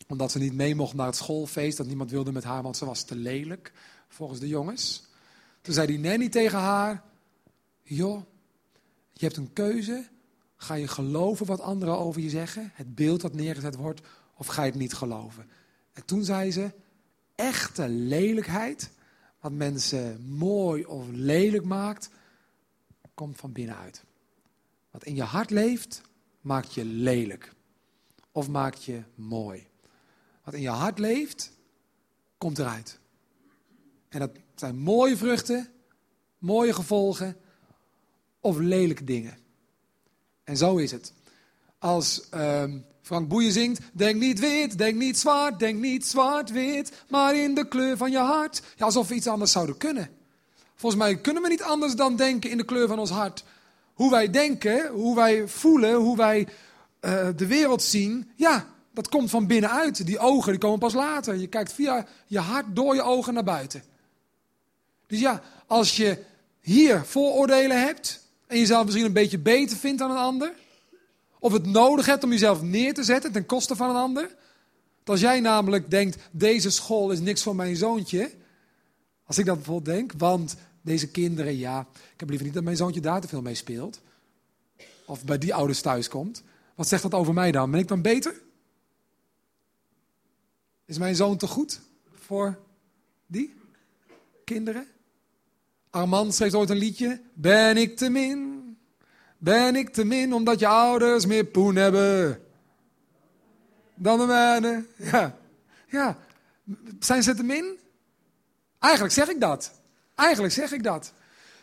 omdat 0.09 0.31
ze 0.31 0.39
niet 0.39 0.53
mee 0.53 0.75
mocht 0.75 0.93
naar 0.93 1.05
het 1.05 1.15
schoolfeest, 1.15 1.77
dat 1.77 1.87
niemand 1.87 2.11
wilde 2.11 2.31
met 2.31 2.43
haar, 2.43 2.63
want 2.63 2.77
ze 2.77 2.85
was 2.85 3.03
te 3.03 3.15
lelijk, 3.15 3.73
volgens 4.07 4.39
de 4.39 4.47
jongens. 4.47 5.03
Toen 5.61 5.73
zei 5.73 5.87
die 5.87 5.99
nanny 5.99 6.29
tegen 6.29 6.59
haar, 6.59 7.03
joh, 7.81 8.23
je 9.13 9.25
hebt 9.25 9.37
een 9.37 9.53
keuze. 9.53 10.07
Ga 10.55 10.73
je 10.73 10.87
geloven 10.87 11.45
wat 11.45 11.61
anderen 11.61 11.97
over 11.97 12.21
je 12.21 12.29
zeggen, 12.29 12.71
het 12.73 12.95
beeld 12.95 13.21
dat 13.21 13.33
neergezet 13.33 13.75
wordt, 13.75 14.01
of 14.33 14.47
ga 14.47 14.63
je 14.63 14.69
het 14.69 14.79
niet 14.79 14.93
geloven? 14.93 15.49
En 15.93 16.05
toen 16.05 16.23
zei 16.23 16.51
ze, 16.51 16.71
echte 17.35 17.89
lelijkheid, 17.89 18.91
wat 19.39 19.51
mensen 19.51 20.21
mooi 20.25 20.85
of 20.85 21.05
lelijk 21.11 21.65
maakt, 21.65 22.09
komt 23.13 23.37
van 23.37 23.51
binnenuit. 23.51 24.03
Wat 24.91 25.03
in 25.03 25.15
je 25.15 25.23
hart 25.23 25.49
leeft, 25.49 26.01
maakt 26.41 26.73
je 26.73 26.85
lelijk. 26.85 27.53
Of 28.31 28.47
maakt 28.47 28.83
je 28.83 29.03
mooi. 29.15 29.68
Wat 30.49 30.57
in 30.57 30.63
je 30.63 30.69
hart 30.69 30.99
leeft, 30.99 31.51
komt 32.37 32.59
eruit. 32.59 32.99
En 34.07 34.19
dat 34.19 34.31
zijn 34.55 34.77
mooie 34.77 35.17
vruchten, 35.17 35.69
mooie 36.37 36.73
gevolgen 36.73 37.37
of 38.39 38.57
lelijke 38.57 39.03
dingen. 39.03 39.37
En 40.43 40.57
zo 40.57 40.77
is 40.77 40.91
het. 40.91 41.13
Als 41.79 42.27
um, 42.33 42.85
Frank 43.01 43.27
Boeien 43.27 43.51
zingt, 43.51 43.81
denk 43.93 44.19
niet 44.19 44.39
wit, 44.39 44.77
denk 44.77 44.97
niet 44.97 45.17
zwart, 45.17 45.59
denk 45.59 45.79
niet 45.79 46.05
zwart-wit, 46.05 47.03
maar 47.09 47.35
in 47.35 47.55
de 47.55 47.67
kleur 47.67 47.97
van 47.97 48.11
je 48.11 48.17
hart. 48.17 48.61
Ja, 48.75 48.85
alsof 48.85 49.07
we 49.07 49.15
iets 49.15 49.27
anders 49.27 49.51
zouden 49.51 49.77
kunnen. 49.77 50.09
Volgens 50.75 51.01
mij 51.01 51.17
kunnen 51.17 51.43
we 51.43 51.49
niet 51.49 51.63
anders 51.63 51.95
dan 51.95 52.15
denken 52.15 52.49
in 52.49 52.57
de 52.57 52.65
kleur 52.65 52.87
van 52.87 52.99
ons 52.99 53.11
hart. 53.11 53.43
Hoe 53.93 54.11
wij 54.11 54.29
denken, 54.29 54.87
hoe 54.87 55.15
wij 55.15 55.47
voelen, 55.47 55.95
hoe 55.95 56.17
wij 56.17 56.47
uh, 57.01 57.27
de 57.35 57.47
wereld 57.47 57.81
zien, 57.81 58.31
ja, 58.35 58.77
Dat 58.99 59.09
komt 59.09 59.29
van 59.29 59.47
binnenuit. 59.47 60.05
Die 60.05 60.19
ogen 60.19 60.51
die 60.51 60.61
komen 60.61 60.79
pas 60.79 60.93
later. 60.93 61.35
Je 61.35 61.47
kijkt 61.47 61.73
via 61.73 62.05
je 62.27 62.39
hart 62.39 62.65
door 62.75 62.95
je 62.95 63.01
ogen 63.01 63.33
naar 63.33 63.43
buiten. 63.43 63.83
Dus 65.07 65.19
ja, 65.19 65.41
als 65.67 65.97
je 65.97 66.23
hier 66.61 67.05
vooroordelen 67.05 67.81
hebt 67.81 68.27
en 68.47 68.57
jezelf 68.57 68.85
misschien 68.85 69.05
een 69.05 69.13
beetje 69.13 69.39
beter 69.39 69.77
vindt 69.77 69.99
dan 69.99 70.11
een 70.11 70.17
ander, 70.17 70.53
of 71.39 71.51
het 71.51 71.65
nodig 71.65 72.05
hebt 72.05 72.23
om 72.23 72.31
jezelf 72.31 72.61
neer 72.61 72.93
te 72.93 73.03
zetten 73.03 73.31
ten 73.31 73.45
koste 73.45 73.75
van 73.75 73.89
een 73.89 73.95
ander, 73.95 74.35
als 75.05 75.19
jij 75.19 75.39
namelijk 75.39 75.89
denkt, 75.89 76.17
deze 76.31 76.69
school 76.69 77.11
is 77.11 77.19
niks 77.19 77.43
voor 77.43 77.55
mijn 77.55 77.75
zoontje, 77.75 78.31
als 79.25 79.37
ik 79.37 79.45
dat 79.45 79.55
bijvoorbeeld 79.55 79.97
denk, 79.97 80.11
want 80.17 80.55
deze 80.81 81.07
kinderen, 81.07 81.57
ja, 81.57 81.87
ik 82.13 82.19
heb 82.19 82.29
liever 82.29 82.45
niet 82.45 82.55
dat 82.55 82.63
mijn 82.63 82.77
zoontje 82.77 83.01
daar 83.01 83.21
te 83.21 83.27
veel 83.27 83.41
mee 83.41 83.55
speelt, 83.55 84.01
of 85.05 85.25
bij 85.25 85.37
die 85.37 85.53
ouders 85.53 85.81
thuis 85.81 86.07
komt, 86.07 86.43
wat 86.75 86.87
zegt 86.87 87.03
dat 87.03 87.13
over 87.13 87.33
mij 87.33 87.51
dan? 87.51 87.71
Ben 87.71 87.79
ik 87.79 87.87
dan 87.87 88.01
beter? 88.01 88.47
Is 90.89 90.97
mijn 90.97 91.15
zoon 91.15 91.37
te 91.37 91.47
goed 91.47 91.81
voor 92.13 92.59
die 93.25 93.53
kinderen? 94.45 94.87
Armand 95.89 96.35
schreef 96.35 96.53
ooit 96.53 96.69
een 96.69 96.77
liedje. 96.77 97.21
Ben 97.33 97.77
ik 97.77 97.97
te 97.97 98.09
min? 98.09 98.77
Ben 99.37 99.75
ik 99.75 99.89
te 99.89 100.03
min 100.03 100.33
omdat 100.33 100.59
je 100.59 100.67
ouders 100.67 101.25
meer 101.25 101.45
poen 101.45 101.75
hebben 101.75 102.41
dan 103.95 104.19
de 104.19 104.25
mijne? 104.25 104.85
Ja. 104.95 105.37
ja. 105.87 106.17
Zijn 106.99 107.23
ze 107.23 107.35
te 107.35 107.43
min? 107.43 107.79
Eigenlijk 108.79 109.13
zeg 109.13 109.29
ik 109.29 109.39
dat. 109.39 109.71
Eigenlijk 110.15 110.53
zeg 110.53 110.71
ik 110.71 110.83
dat. 110.83 111.13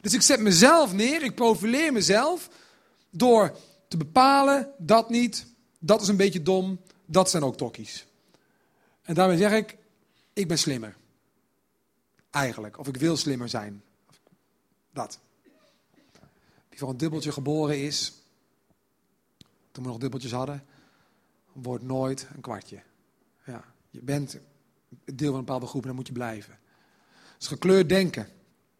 Dus 0.00 0.14
ik 0.14 0.22
zet 0.22 0.40
mezelf 0.40 0.92
neer, 0.92 1.22
ik 1.22 1.34
profileer 1.34 1.92
mezelf 1.92 2.50
door 3.10 3.56
te 3.88 3.96
bepalen 3.96 4.72
dat 4.78 5.10
niet, 5.10 5.46
dat 5.78 6.02
is 6.02 6.08
een 6.08 6.16
beetje 6.16 6.42
dom, 6.42 6.80
dat 7.06 7.30
zijn 7.30 7.42
ook 7.42 7.56
tokkies. 7.56 8.06
En 9.06 9.14
daarmee 9.14 9.36
zeg 9.36 9.52
ik, 9.52 9.76
ik 10.32 10.48
ben 10.48 10.58
slimmer. 10.58 10.96
Eigenlijk. 12.30 12.78
Of 12.78 12.88
ik 12.88 12.96
wil 12.96 13.16
slimmer 13.16 13.48
zijn. 13.48 13.82
Dat. 14.92 15.18
Wie 16.68 16.78
voor 16.78 16.88
een 16.88 16.96
dubbeltje 16.96 17.32
geboren 17.32 17.82
is, 17.82 18.12
toen 19.70 19.84
we 19.84 19.90
nog 19.90 19.98
dubbeltjes 19.98 20.32
hadden, 20.32 20.64
wordt 21.52 21.84
nooit 21.84 22.26
een 22.34 22.40
kwartje. 22.40 22.82
Ja. 23.44 23.64
Je 23.90 24.02
bent 24.02 24.38
deel 25.04 25.30
van 25.30 25.38
een 25.38 25.44
bepaalde 25.44 25.66
groep 25.66 25.82
en 25.82 25.86
dan 25.86 25.96
moet 25.96 26.06
je 26.06 26.12
blijven. 26.12 26.58
Het 27.32 27.42
is 27.42 27.46
gekleurd 27.46 27.88
denken. 27.88 28.22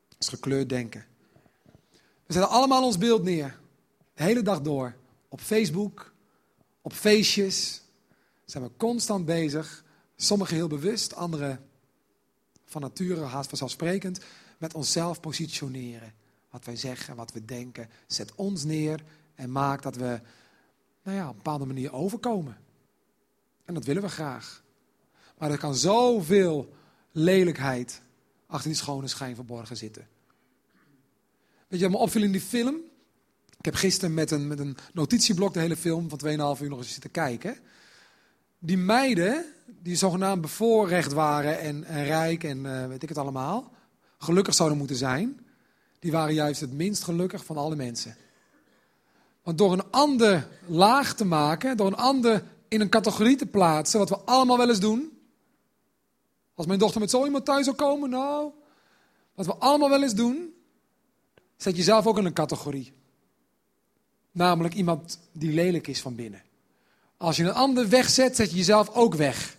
Het 0.08 0.16
is 0.18 0.28
gekleurd 0.28 0.68
denken. 0.68 1.04
We 2.26 2.32
zetten 2.32 2.50
allemaal 2.50 2.84
ons 2.84 2.98
beeld 2.98 3.22
neer. 3.22 3.58
De 4.14 4.22
hele 4.22 4.42
dag 4.42 4.60
door. 4.60 4.96
Op 5.28 5.40
Facebook, 5.40 6.12
op 6.80 6.92
feestjes. 6.92 7.82
Zijn 8.44 8.64
we 8.64 8.70
constant 8.76 9.26
bezig 9.26 9.84
Sommigen 10.16 10.56
heel 10.56 10.68
bewust, 10.68 11.14
anderen 11.14 11.60
van 12.64 12.80
nature 12.80 13.20
haast 13.20 13.48
vanzelfsprekend, 13.48 14.20
met 14.58 14.74
onszelf 14.74 15.20
positioneren. 15.20 16.14
Wat 16.50 16.64
wij 16.64 16.76
zeggen, 16.76 17.16
wat 17.16 17.32
we 17.32 17.44
denken. 17.44 17.88
Zet 18.06 18.34
ons 18.34 18.64
neer 18.64 19.04
en 19.34 19.52
maakt 19.52 19.82
dat 19.82 19.96
we 19.96 20.20
nou 21.02 21.16
ja, 21.16 21.24
op 21.24 21.30
een 21.30 21.36
bepaalde 21.36 21.66
manier 21.66 21.92
overkomen. 21.92 22.56
En 23.64 23.74
dat 23.74 23.84
willen 23.84 24.02
we 24.02 24.08
graag. 24.08 24.62
Maar 25.38 25.50
er 25.50 25.58
kan 25.58 25.74
zoveel 25.74 26.74
lelijkheid 27.12 28.00
achter 28.46 28.68
die 28.68 28.78
schone 28.78 29.08
schijn 29.08 29.34
verborgen 29.34 29.76
zitten. 29.76 30.08
Weet 31.68 31.80
je 31.80 31.86
wat 31.86 31.94
me 31.96 32.02
opviel 32.02 32.22
in 32.22 32.32
die 32.32 32.40
film? 32.40 32.74
Ik 33.58 33.64
heb 33.64 33.74
gisteren 33.74 34.14
met 34.14 34.30
een, 34.30 34.46
met 34.46 34.58
een 34.58 34.76
notitieblok 34.92 35.54
de 35.54 35.60
hele 35.60 35.76
film 35.76 36.08
van 36.08 36.20
2,5 36.24 36.62
uur 36.62 36.68
nog 36.68 36.78
eens 36.78 36.92
zitten 36.92 37.10
kijken. 37.10 37.56
Die 38.66 38.78
meiden, 38.78 39.44
die 39.82 39.96
zogenaamd 39.96 40.40
bevoorrecht 40.40 41.12
waren 41.12 41.60
en, 41.60 41.84
rijk 42.04 42.44
en 42.44 42.64
uh, 42.64 42.86
weet 42.86 43.02
ik 43.02 43.08
het 43.08 43.18
allemaal, 43.18 43.72
gelukkig 44.18 44.54
zouden 44.54 44.78
moeten 44.78 44.96
zijn, 44.96 45.46
die 45.98 46.12
waren 46.12 46.34
juist 46.34 46.60
het 46.60 46.72
minst 46.72 47.04
gelukkig 47.04 47.44
van 47.44 47.56
alle 47.56 47.76
mensen. 47.76 48.16
Want 49.42 49.58
door 49.58 49.72
een 49.72 49.90
ander 49.90 50.48
laag 50.66 51.14
te 51.14 51.24
maken, 51.24 51.76
door 51.76 51.86
een 51.86 51.96
ander 51.96 52.42
in 52.68 52.80
een 52.80 52.88
categorie 52.88 53.36
te 53.36 53.46
plaatsen, 53.46 53.98
wat 53.98 54.08
we 54.08 54.18
allemaal 54.18 54.56
wel 54.56 54.68
eens 54.68 54.80
doen. 54.80 55.18
Als 56.54 56.66
mijn 56.66 56.78
dochter 56.78 57.00
met 57.00 57.10
zo 57.10 57.24
iemand 57.24 57.44
thuis 57.44 57.64
zou 57.64 57.76
komen, 57.76 58.10
nou, 58.10 58.50
wat 59.34 59.46
we 59.46 59.54
allemaal 59.54 59.90
wel 59.90 60.02
eens 60.02 60.14
doen, 60.14 60.54
zet 61.56 61.76
jezelf 61.76 62.06
ook 62.06 62.18
in 62.18 62.24
een 62.24 62.32
categorie. 62.32 62.92
Namelijk 64.32 64.74
iemand 64.74 65.18
die 65.32 65.52
lelijk 65.52 65.86
is 65.86 66.00
van 66.00 66.14
binnen. 66.14 66.42
Als 67.16 67.36
je 67.36 67.42
een 67.42 67.52
ander 67.52 67.88
wegzet, 67.88 68.36
zet 68.36 68.50
je 68.50 68.56
jezelf 68.56 68.88
ook 68.88 69.14
weg. 69.14 69.56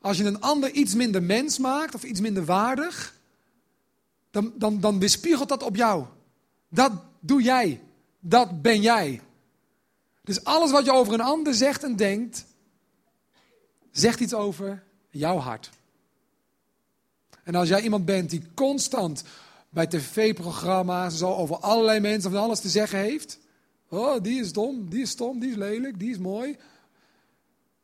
Als 0.00 0.16
je 0.16 0.24
een 0.24 0.40
ander 0.40 0.70
iets 0.70 0.94
minder 0.94 1.22
mens 1.22 1.58
maakt 1.58 1.94
of 1.94 2.02
iets 2.02 2.20
minder 2.20 2.44
waardig, 2.44 3.14
dan, 4.30 4.52
dan, 4.54 4.80
dan 4.80 4.98
weerspiegelt 4.98 5.48
dat 5.48 5.62
op 5.62 5.76
jou. 5.76 6.04
Dat 6.68 6.92
doe 7.20 7.42
jij. 7.42 7.80
Dat 8.20 8.62
ben 8.62 8.80
jij. 8.80 9.20
Dus 10.24 10.44
alles 10.44 10.70
wat 10.70 10.84
je 10.84 10.92
over 10.92 11.12
een 11.12 11.20
ander 11.20 11.54
zegt 11.54 11.82
en 11.82 11.96
denkt, 11.96 12.44
zegt 13.90 14.20
iets 14.20 14.34
over 14.34 14.82
jouw 15.10 15.36
hart. 15.36 15.70
En 17.42 17.54
als 17.54 17.68
jij 17.68 17.82
iemand 17.82 18.04
bent 18.04 18.30
die 18.30 18.42
constant 18.54 19.24
bij 19.68 19.86
tv-programma's 19.86 21.18
zo 21.18 21.34
over 21.34 21.56
allerlei 21.56 22.00
mensen 22.00 22.30
van 22.30 22.40
alles 22.40 22.60
te 22.60 22.68
zeggen 22.68 22.98
heeft, 22.98 23.38
Oh, 23.88 24.22
die 24.22 24.40
is 24.40 24.52
dom, 24.52 24.90
die 24.90 25.02
is 25.02 25.10
stom, 25.10 25.38
die 25.38 25.50
is 25.50 25.56
lelijk, 25.56 25.98
die 25.98 26.10
is 26.10 26.18
mooi. 26.18 26.56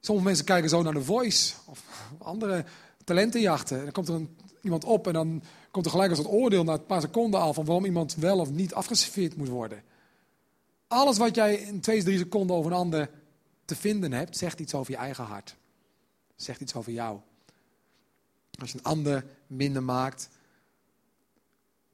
Sommige 0.01 0.27
mensen 0.27 0.45
kijken 0.45 0.69
zo 0.69 0.83
naar 0.83 0.93
de 0.93 1.05
Voice 1.05 1.55
of 1.67 1.85
andere 2.19 2.65
talentenjachten. 3.05 3.83
Dan 3.83 3.93
komt 3.93 4.09
er 4.09 4.27
iemand 4.63 4.85
op 4.85 5.07
en 5.07 5.13
dan 5.13 5.43
komt 5.71 5.85
er 5.85 5.91
gelijk 5.91 6.11
als 6.11 6.19
het 6.19 6.29
oordeel 6.29 6.65
na 6.65 6.73
een 6.73 6.87
paar 6.87 7.01
seconden 7.01 7.41
al 7.41 7.55
van 7.55 7.65
waarom 7.65 7.85
iemand 7.85 8.15
wel 8.15 8.39
of 8.39 8.51
niet 8.51 8.75
afgeserveerd 8.75 9.37
moet 9.37 9.49
worden. 9.49 9.83
Alles 10.87 11.19
wat 11.19 11.35
jij 11.35 11.55
in 11.55 11.81
twee, 11.81 12.03
drie 12.03 12.19
seconden 12.19 12.57
over 12.57 12.71
een 12.71 12.77
ander 12.77 13.11
te 13.65 13.77
vinden 13.77 14.13
hebt, 14.13 14.37
zegt 14.37 14.61
iets 14.61 14.75
over 14.75 14.93
je 14.93 14.99
eigen 14.99 15.25
hart. 15.25 15.57
Zegt 16.37 16.61
iets 16.61 16.75
over 16.75 16.93
jou. 16.93 17.21
Als 18.61 18.73
je 18.73 18.79
een 18.79 18.85
ander 18.85 19.27
minder 19.47 19.83
maakt, 19.83 20.29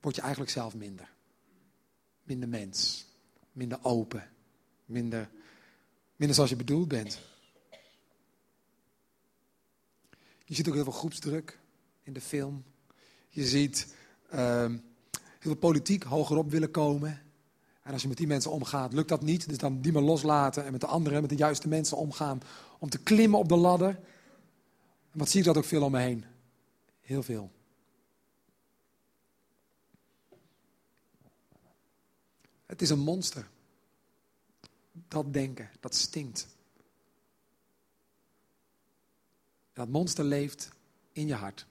word 0.00 0.14
je 0.14 0.20
eigenlijk 0.20 0.50
zelf 0.50 0.74
minder. 0.74 1.10
Minder 2.22 2.48
mens 2.48 3.07
minder 3.58 3.78
open, 3.82 4.30
minder, 4.84 5.30
minder 6.16 6.34
zoals 6.36 6.50
je 6.50 6.56
bedoeld 6.56 6.88
bent. 6.88 7.20
Je 10.44 10.54
ziet 10.54 10.68
ook 10.68 10.74
heel 10.74 10.84
veel 10.84 10.92
groepsdruk 10.92 11.58
in 12.02 12.12
de 12.12 12.20
film. 12.20 12.64
Je 13.28 13.46
ziet 13.46 13.94
ehm, 14.30 14.70
heel 15.10 15.38
veel 15.38 15.56
politiek 15.56 16.02
hogerop 16.02 16.50
willen 16.50 16.70
komen. 16.70 17.22
En 17.82 17.92
als 17.92 18.02
je 18.02 18.08
met 18.08 18.16
die 18.16 18.26
mensen 18.26 18.50
omgaat, 18.50 18.92
lukt 18.92 19.08
dat 19.08 19.22
niet. 19.22 19.48
Dus 19.48 19.58
dan 19.58 19.80
die 19.80 19.92
maar 19.92 20.02
loslaten 20.02 20.64
en 20.64 20.72
met 20.72 20.80
de 20.80 20.86
anderen, 20.86 21.20
met 21.20 21.30
de 21.30 21.36
juiste 21.36 21.68
mensen 21.68 21.96
omgaan. 21.96 22.40
Om 22.78 22.90
te 22.90 22.98
klimmen 22.98 23.38
op 23.38 23.48
de 23.48 23.56
ladder. 23.56 23.88
En 25.10 25.18
wat 25.18 25.28
zie 25.28 25.40
ik 25.40 25.46
dat 25.46 25.56
ook 25.56 25.64
veel 25.64 25.82
om 25.82 25.92
me 25.92 26.00
heen? 26.00 26.24
Heel 27.00 27.22
veel. 27.22 27.50
Het 32.68 32.82
is 32.82 32.90
een 32.90 32.98
monster. 32.98 33.48
Dat 34.92 35.32
denken, 35.32 35.70
dat 35.80 35.94
stinkt. 35.94 36.46
Dat 39.72 39.88
monster 39.88 40.24
leeft 40.24 40.70
in 41.12 41.26
je 41.26 41.34
hart. 41.34 41.66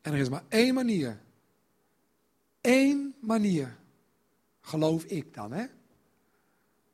En 0.00 0.12
er 0.12 0.18
is 0.18 0.28
maar 0.28 0.44
één 0.48 0.74
manier. 0.74 1.20
Eén 2.60 3.14
manier, 3.20 3.76
geloof 4.60 5.04
ik 5.04 5.34
dan, 5.34 5.52
hè? 5.52 5.66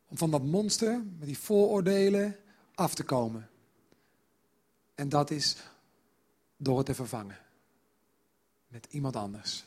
Om 0.06 0.16
van 0.16 0.30
dat 0.30 0.45
monster 0.45 1.04
met 1.18 1.26
die 1.26 1.38
vooroordelen 1.38 2.37
af 2.75 2.95
te 2.95 3.04
komen. 3.04 3.50
En 4.95 5.09
dat 5.09 5.30
is 5.30 5.56
door 6.56 6.76
het 6.76 6.87
te 6.87 6.95
vervangen. 6.95 7.38
Met 8.66 8.87
iemand 8.90 9.16
anders. 9.16 9.64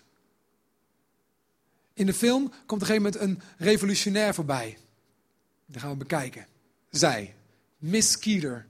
In 1.99 2.05
de 2.05 2.13
film 2.13 2.43
komt 2.49 2.55
op 2.71 2.79
een 2.79 2.85
gegeven 2.85 3.03
moment 3.03 3.21
een 3.21 3.41
revolutionair 3.57 4.33
voorbij. 4.33 4.77
Dat 5.65 5.81
gaan 5.81 5.91
we 5.91 5.97
bekijken. 5.97 6.47
Zij, 6.89 7.35
Miss 7.77 8.11
Skeeter. 8.11 8.65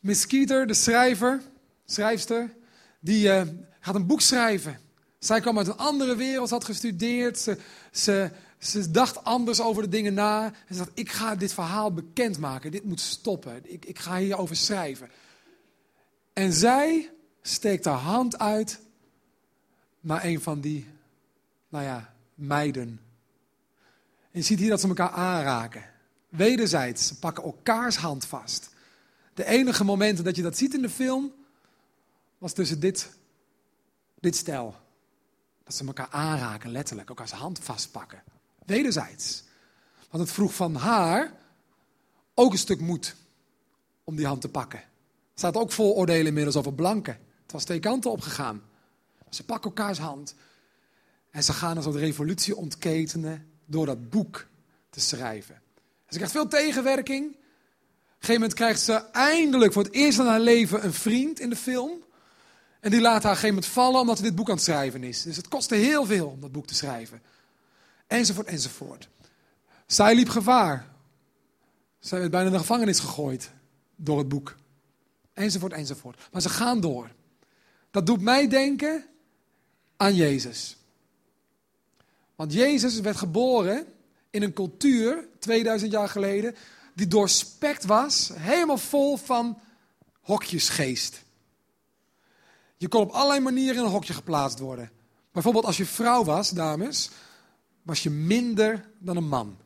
Miss 0.00 0.20
Skeeter, 0.20 0.66
de 0.66 0.74
schrijver, 0.74 1.42
schrijfster, 1.84 2.54
die 3.00 3.26
uh, 3.26 3.42
gaat 3.80 3.94
een 3.94 4.06
boek 4.06 4.20
schrijven. 4.20 4.80
Zij 5.18 5.40
kwam 5.40 5.58
uit 5.58 5.66
een 5.66 5.76
andere 5.76 6.16
wereld, 6.16 6.50
had 6.50 6.64
gestudeerd. 6.64 7.38
Ze, 7.38 7.58
ze, 7.92 8.30
ze 8.58 8.90
dacht 8.90 9.24
anders 9.24 9.60
over 9.60 9.82
de 9.82 9.88
dingen 9.88 10.14
na. 10.14 10.44
En 10.44 10.74
ze 10.74 10.76
dacht, 10.76 10.90
ik 10.94 11.10
ga 11.10 11.34
dit 11.34 11.52
verhaal 11.52 11.92
bekendmaken. 11.92 12.70
Dit 12.70 12.84
moet 12.84 13.00
stoppen. 13.00 13.72
Ik, 13.72 13.84
ik 13.84 13.98
ga 13.98 14.16
hierover 14.18 14.56
schrijven. 14.56 15.10
En 16.32 16.52
zij 16.52 17.10
steekt 17.42 17.84
haar 17.84 17.94
hand 17.94 18.38
uit 18.38 18.80
naar 20.00 20.24
een 20.24 20.40
van 20.40 20.60
die 20.60 20.96
nou 21.68 21.84
ja, 21.84 22.14
meiden. 22.34 23.00
En 24.30 24.40
je 24.40 24.42
ziet 24.42 24.58
hier 24.58 24.70
dat 24.70 24.80
ze 24.80 24.88
elkaar 24.88 25.10
aanraken. 25.10 25.84
Wederzijds, 26.28 27.06
ze 27.06 27.18
pakken 27.18 27.44
elkaars 27.44 27.96
hand 27.96 28.24
vast. 28.24 28.70
De 29.34 29.44
enige 29.44 29.84
momenten 29.84 30.24
dat 30.24 30.36
je 30.36 30.42
dat 30.42 30.56
ziet 30.56 30.74
in 30.74 30.82
de 30.82 30.90
film, 30.90 31.32
was 32.38 32.52
tussen 32.52 32.80
dit, 32.80 33.10
dit 34.20 34.36
stel. 34.36 34.76
Dat 35.64 35.74
ze 35.74 35.86
elkaar 35.86 36.08
aanraken, 36.10 36.70
letterlijk, 36.70 37.08
elkaars 37.08 37.30
hand 37.30 37.58
vastpakken. 37.58 38.22
Wederzijds. 38.66 39.44
Want 40.10 40.22
het 40.22 40.32
vroeg 40.32 40.54
van 40.54 40.74
haar 40.74 41.32
ook 42.34 42.52
een 42.52 42.58
stuk 42.58 42.80
moed 42.80 43.16
om 44.04 44.16
die 44.16 44.26
hand 44.26 44.40
te 44.40 44.48
pakken. 44.48 44.78
Er 44.78 45.44
staat 45.44 45.56
ook 45.56 45.72
vooroordelen 45.72 46.26
inmiddels 46.26 46.56
over 46.56 46.74
blanken. 46.74 47.18
Het 47.42 47.52
was 47.52 47.64
twee 47.64 47.80
kanten 47.80 48.10
opgegaan. 48.10 48.62
Ze 49.30 49.44
pakken 49.44 49.70
elkaars 49.70 49.98
hand 49.98 50.34
en 51.38 51.44
ze 51.44 51.52
gaan 51.52 51.76
een 51.76 51.82
soort 51.82 51.96
revolutie 51.96 52.56
ontketenen 52.56 53.46
door 53.66 53.86
dat 53.86 54.10
boek 54.10 54.46
te 54.90 55.00
schrijven. 55.00 55.60
Ze 56.08 56.14
krijgt 56.16 56.32
veel 56.32 56.48
tegenwerking. 56.48 57.26
Op 57.26 57.34
een 57.34 57.40
gegeven 58.10 58.34
moment 58.34 58.54
krijgt 58.54 58.80
ze 58.80 58.92
eindelijk 59.12 59.72
voor 59.72 59.82
het 59.82 59.92
eerst 59.92 60.18
in 60.18 60.24
haar 60.24 60.40
leven 60.40 60.84
een 60.84 60.92
vriend 60.92 61.40
in 61.40 61.50
de 61.50 61.56
film. 61.56 62.02
En 62.80 62.90
die 62.90 63.00
laat 63.00 63.12
haar 63.12 63.18
op 63.18 63.24
een 63.24 63.30
gegeven 63.30 63.54
moment 63.54 63.66
vallen 63.66 64.00
omdat 64.00 64.18
hij 64.18 64.26
dit 64.26 64.36
boek 64.36 64.48
aan 64.48 64.54
het 64.54 64.64
schrijven 64.64 65.04
is. 65.04 65.22
Dus 65.22 65.36
het 65.36 65.48
kostte 65.48 65.74
heel 65.74 66.06
veel 66.06 66.26
om 66.26 66.40
dat 66.40 66.52
boek 66.52 66.66
te 66.66 66.74
schrijven. 66.74 67.22
Enzovoort, 68.06 68.46
enzovoort. 68.46 69.08
Zij 69.86 70.14
liep 70.14 70.28
gevaar. 70.28 70.86
Zij 71.98 72.18
werd 72.18 72.30
bijna 72.30 72.46
in 72.46 72.52
de 72.52 72.58
gevangenis 72.58 73.00
gegooid 73.00 73.50
door 73.96 74.18
het 74.18 74.28
boek. 74.28 74.56
Enzovoort, 75.32 75.72
enzovoort. 75.72 76.28
Maar 76.32 76.42
ze 76.42 76.48
gaan 76.48 76.80
door. 76.80 77.10
Dat 77.90 78.06
doet 78.06 78.20
mij 78.20 78.48
denken 78.48 79.04
aan 79.96 80.14
Jezus. 80.14 80.77
Want 82.38 82.52
Jezus 82.52 83.00
werd 83.00 83.16
geboren 83.16 83.86
in 84.30 84.42
een 84.42 84.52
cultuur, 84.52 85.28
2000 85.38 85.92
jaar 85.92 86.08
geleden, 86.08 86.54
die 86.94 87.06
doorspekt 87.06 87.84
was, 87.84 88.30
helemaal 88.34 88.78
vol 88.78 89.16
van 89.16 89.58
hokjesgeest. 90.20 91.22
Je 92.76 92.88
kon 92.88 93.00
op 93.00 93.10
allerlei 93.10 93.40
manieren 93.40 93.76
in 93.76 93.84
een 93.84 93.90
hokje 93.90 94.12
geplaatst 94.12 94.58
worden. 94.58 94.90
Bijvoorbeeld 95.32 95.64
als 95.64 95.76
je 95.76 95.86
vrouw 95.86 96.24
was, 96.24 96.50
dames, 96.50 97.10
was 97.82 98.02
je 98.02 98.10
minder 98.10 98.88
dan 98.98 99.16
een 99.16 99.28
man. 99.28 99.56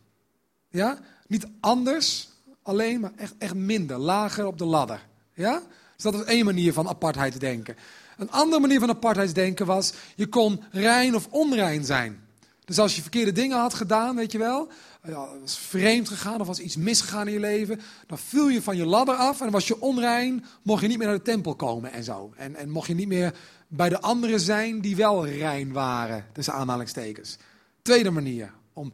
Ja? 0.69 0.99
Niet 1.27 1.47
anders 1.61 2.29
alleen, 2.63 3.01
maar 3.01 3.13
echt, 3.17 3.35
echt 3.39 3.55
minder, 3.55 3.99
lager 3.99 4.47
op 4.47 4.59
de 4.59 4.65
ladder. 4.65 5.07
Ja? 5.35 5.63
Dus 5.95 6.05
dat 6.05 6.15
is 6.15 6.25
één 6.25 6.45
manier 6.45 6.73
van 6.73 6.89
apartheid 6.89 7.41
denken. 7.41 7.77
Een 8.17 8.31
andere 8.31 8.61
manier 8.61 8.81
van 8.81 8.91
apartheidsdenken 8.91 9.67
was, 9.67 9.93
je 10.15 10.27
kon 10.27 10.63
rein 10.71 11.15
of 11.15 11.27
onrein 11.31 11.85
zijn. 11.85 12.31
Dus 12.73 12.81
als 12.81 12.97
je 12.97 13.03
verkeerde 13.03 13.33
dingen 13.33 13.59
had 13.59 13.75
gedaan, 13.75 14.17
weet 14.17 14.33
je 14.33 14.39
wel, 14.39 14.69
ja, 15.03 15.39
was 15.41 15.59
vreemd 15.59 16.09
gegaan 16.09 16.41
of 16.41 16.47
was 16.47 16.59
iets 16.59 16.77
misgegaan 16.77 17.27
in 17.27 17.33
je 17.33 17.41
leven, 17.41 17.81
dan 18.07 18.19
viel 18.19 18.49
je 18.49 18.63
van 18.63 18.77
je 18.77 18.85
ladder 18.85 19.15
af 19.15 19.41
en 19.41 19.51
was 19.51 19.67
je 19.67 19.81
onrein, 19.81 20.45
mocht 20.63 20.83
je 20.83 20.89
niet 20.89 20.99
meer 20.99 21.07
naar 21.07 21.17
de 21.17 21.23
tempel 21.23 21.55
komen 21.55 21.93
en 21.93 22.05
zo. 22.05 22.33
En, 22.37 22.55
en 22.55 22.71
mocht 22.71 22.87
je 22.87 22.95
niet 22.95 23.09
meer 23.09 23.35
bij 23.69 23.89
de 23.89 24.01
anderen 24.01 24.41
zijn 24.41 24.81
die 24.81 24.97
wel 24.97 25.27
rein 25.27 25.73
waren, 25.73 26.27
tussen 26.33 26.55
aanhalingstekens. 26.55 27.37
Tweede 27.83 28.11
manier 28.11 28.53
om 28.73 28.93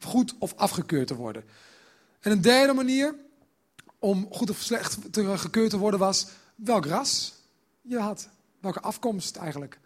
goed 0.00 0.34
of 0.38 0.54
afgekeurd 0.56 1.06
te 1.06 1.16
worden. 1.16 1.44
En 2.20 2.32
een 2.32 2.40
derde 2.40 2.72
manier 2.72 3.14
om 3.98 4.28
goed 4.30 4.50
of 4.50 4.58
slecht 4.58 5.12
te, 5.12 5.38
gekeurd 5.38 5.70
te 5.70 5.78
worden 5.78 6.00
was 6.00 6.26
welk 6.54 6.86
ras 6.86 7.34
je 7.82 7.98
had. 7.98 8.28
Welke 8.60 8.80
afkomst 8.80 9.36
eigenlijk. 9.36 9.78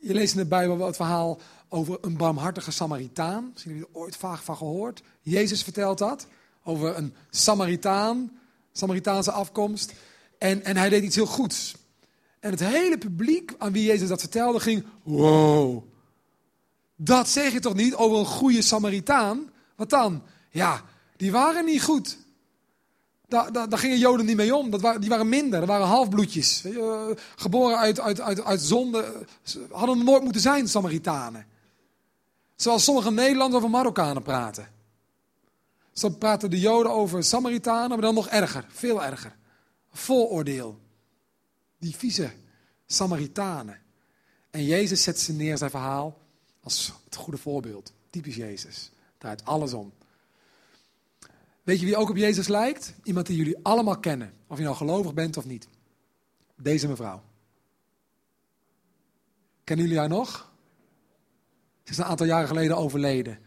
Je 0.00 0.14
leest 0.14 0.34
in 0.34 0.40
de 0.40 0.46
Bijbel 0.46 0.86
het 0.86 0.96
verhaal 0.96 1.40
over 1.68 1.98
een 2.00 2.16
barmhartige 2.16 2.70
Samaritaan. 2.70 3.50
Misschien 3.52 3.72
heb 3.72 3.80
je 3.80 3.88
er 3.92 4.00
ooit 4.00 4.16
vaag 4.16 4.44
van 4.44 4.56
gehoord. 4.56 5.02
Jezus 5.20 5.62
vertelt 5.62 5.98
dat. 5.98 6.26
Over 6.64 6.96
een 6.96 7.14
Samaritaan, 7.30 8.38
Samaritaanse 8.72 9.32
afkomst. 9.32 9.92
En, 10.38 10.64
en 10.64 10.76
hij 10.76 10.88
deed 10.88 11.02
iets 11.02 11.16
heel 11.16 11.26
goeds. 11.26 11.74
En 12.40 12.50
het 12.50 12.60
hele 12.60 12.98
publiek 12.98 13.54
aan 13.58 13.72
wie 13.72 13.84
Jezus 13.84 14.08
dat 14.08 14.20
vertelde 14.20 14.60
ging: 14.60 14.84
Wow, 15.02 15.82
dat 16.96 17.28
zeg 17.28 17.52
je 17.52 17.60
toch 17.60 17.74
niet 17.74 17.94
over 17.94 18.18
een 18.18 18.26
goede 18.26 18.62
Samaritaan? 18.62 19.50
Wat 19.76 19.90
dan? 19.90 20.22
Ja, 20.50 20.82
die 21.16 21.32
waren 21.32 21.64
niet 21.64 21.82
goed. 21.82 22.18
Daar, 23.28 23.52
daar, 23.52 23.68
daar, 23.68 23.78
gingen 23.78 23.98
Joden 23.98 24.26
niet 24.26 24.36
mee 24.36 24.56
om. 24.56 24.70
Dat 24.70 24.80
waren, 24.80 25.00
die 25.00 25.10
waren 25.10 25.28
minder. 25.28 25.58
Dat 25.58 25.68
waren 25.68 25.86
halfbloedjes. 25.86 26.60
Je, 26.62 27.16
geboren 27.36 27.78
uit, 27.78 28.00
uit, 28.00 28.20
uit, 28.20 28.44
uit 28.44 28.60
zonde. 28.60 29.26
Hadden 29.70 30.04
nooit 30.04 30.22
moeten 30.22 30.40
zijn, 30.40 30.68
Samaritanen. 30.68 31.46
Zoals 32.58 32.84
sommige 32.84 33.10
Nederlanders 33.10 33.62
over 33.62 33.70
Marokkanen 33.70 34.22
praten. 34.22 34.68
Zo 35.92 36.08
praten 36.08 36.50
de 36.50 36.60
Joden 36.60 36.92
over 36.92 37.24
Samaritanen, 37.24 37.88
maar 37.88 38.00
dan 38.00 38.14
nog 38.14 38.28
erger. 38.28 38.66
Veel 38.68 39.04
erger. 39.04 39.36
Vooroordeel. 39.92 40.80
Die 41.78 41.96
vieze 41.96 42.32
Samaritanen. 42.86 43.80
En 44.50 44.64
Jezus 44.64 45.02
zet 45.02 45.18
ze 45.18 45.32
neer, 45.32 45.58
zijn 45.58 45.70
verhaal, 45.70 46.18
als 46.60 46.92
het 47.04 47.16
goede 47.16 47.38
voorbeeld. 47.38 47.92
Typisch 48.10 48.36
Jezus. 48.36 48.90
Draait 49.18 49.44
alles 49.44 49.72
om. 49.72 49.92
Weet 51.62 51.80
je 51.80 51.86
wie 51.86 51.96
ook 51.96 52.10
op 52.10 52.16
Jezus 52.16 52.48
lijkt? 52.48 52.94
Iemand 53.02 53.26
die 53.26 53.36
jullie 53.36 53.58
allemaal 53.62 53.98
kennen. 53.98 54.34
Of 54.46 54.58
je 54.58 54.64
nou 54.64 54.76
gelovig 54.76 55.14
bent 55.14 55.36
of 55.36 55.44
niet. 55.44 55.68
Deze 56.56 56.88
mevrouw. 56.88 57.22
Kennen 59.64 59.84
jullie 59.86 60.00
haar 60.00 60.08
nog? 60.08 60.47
Is 61.90 61.98
een 61.98 62.04
aantal 62.04 62.26
jaren 62.26 62.48
geleden 62.48 62.76
overleden. 62.76 63.38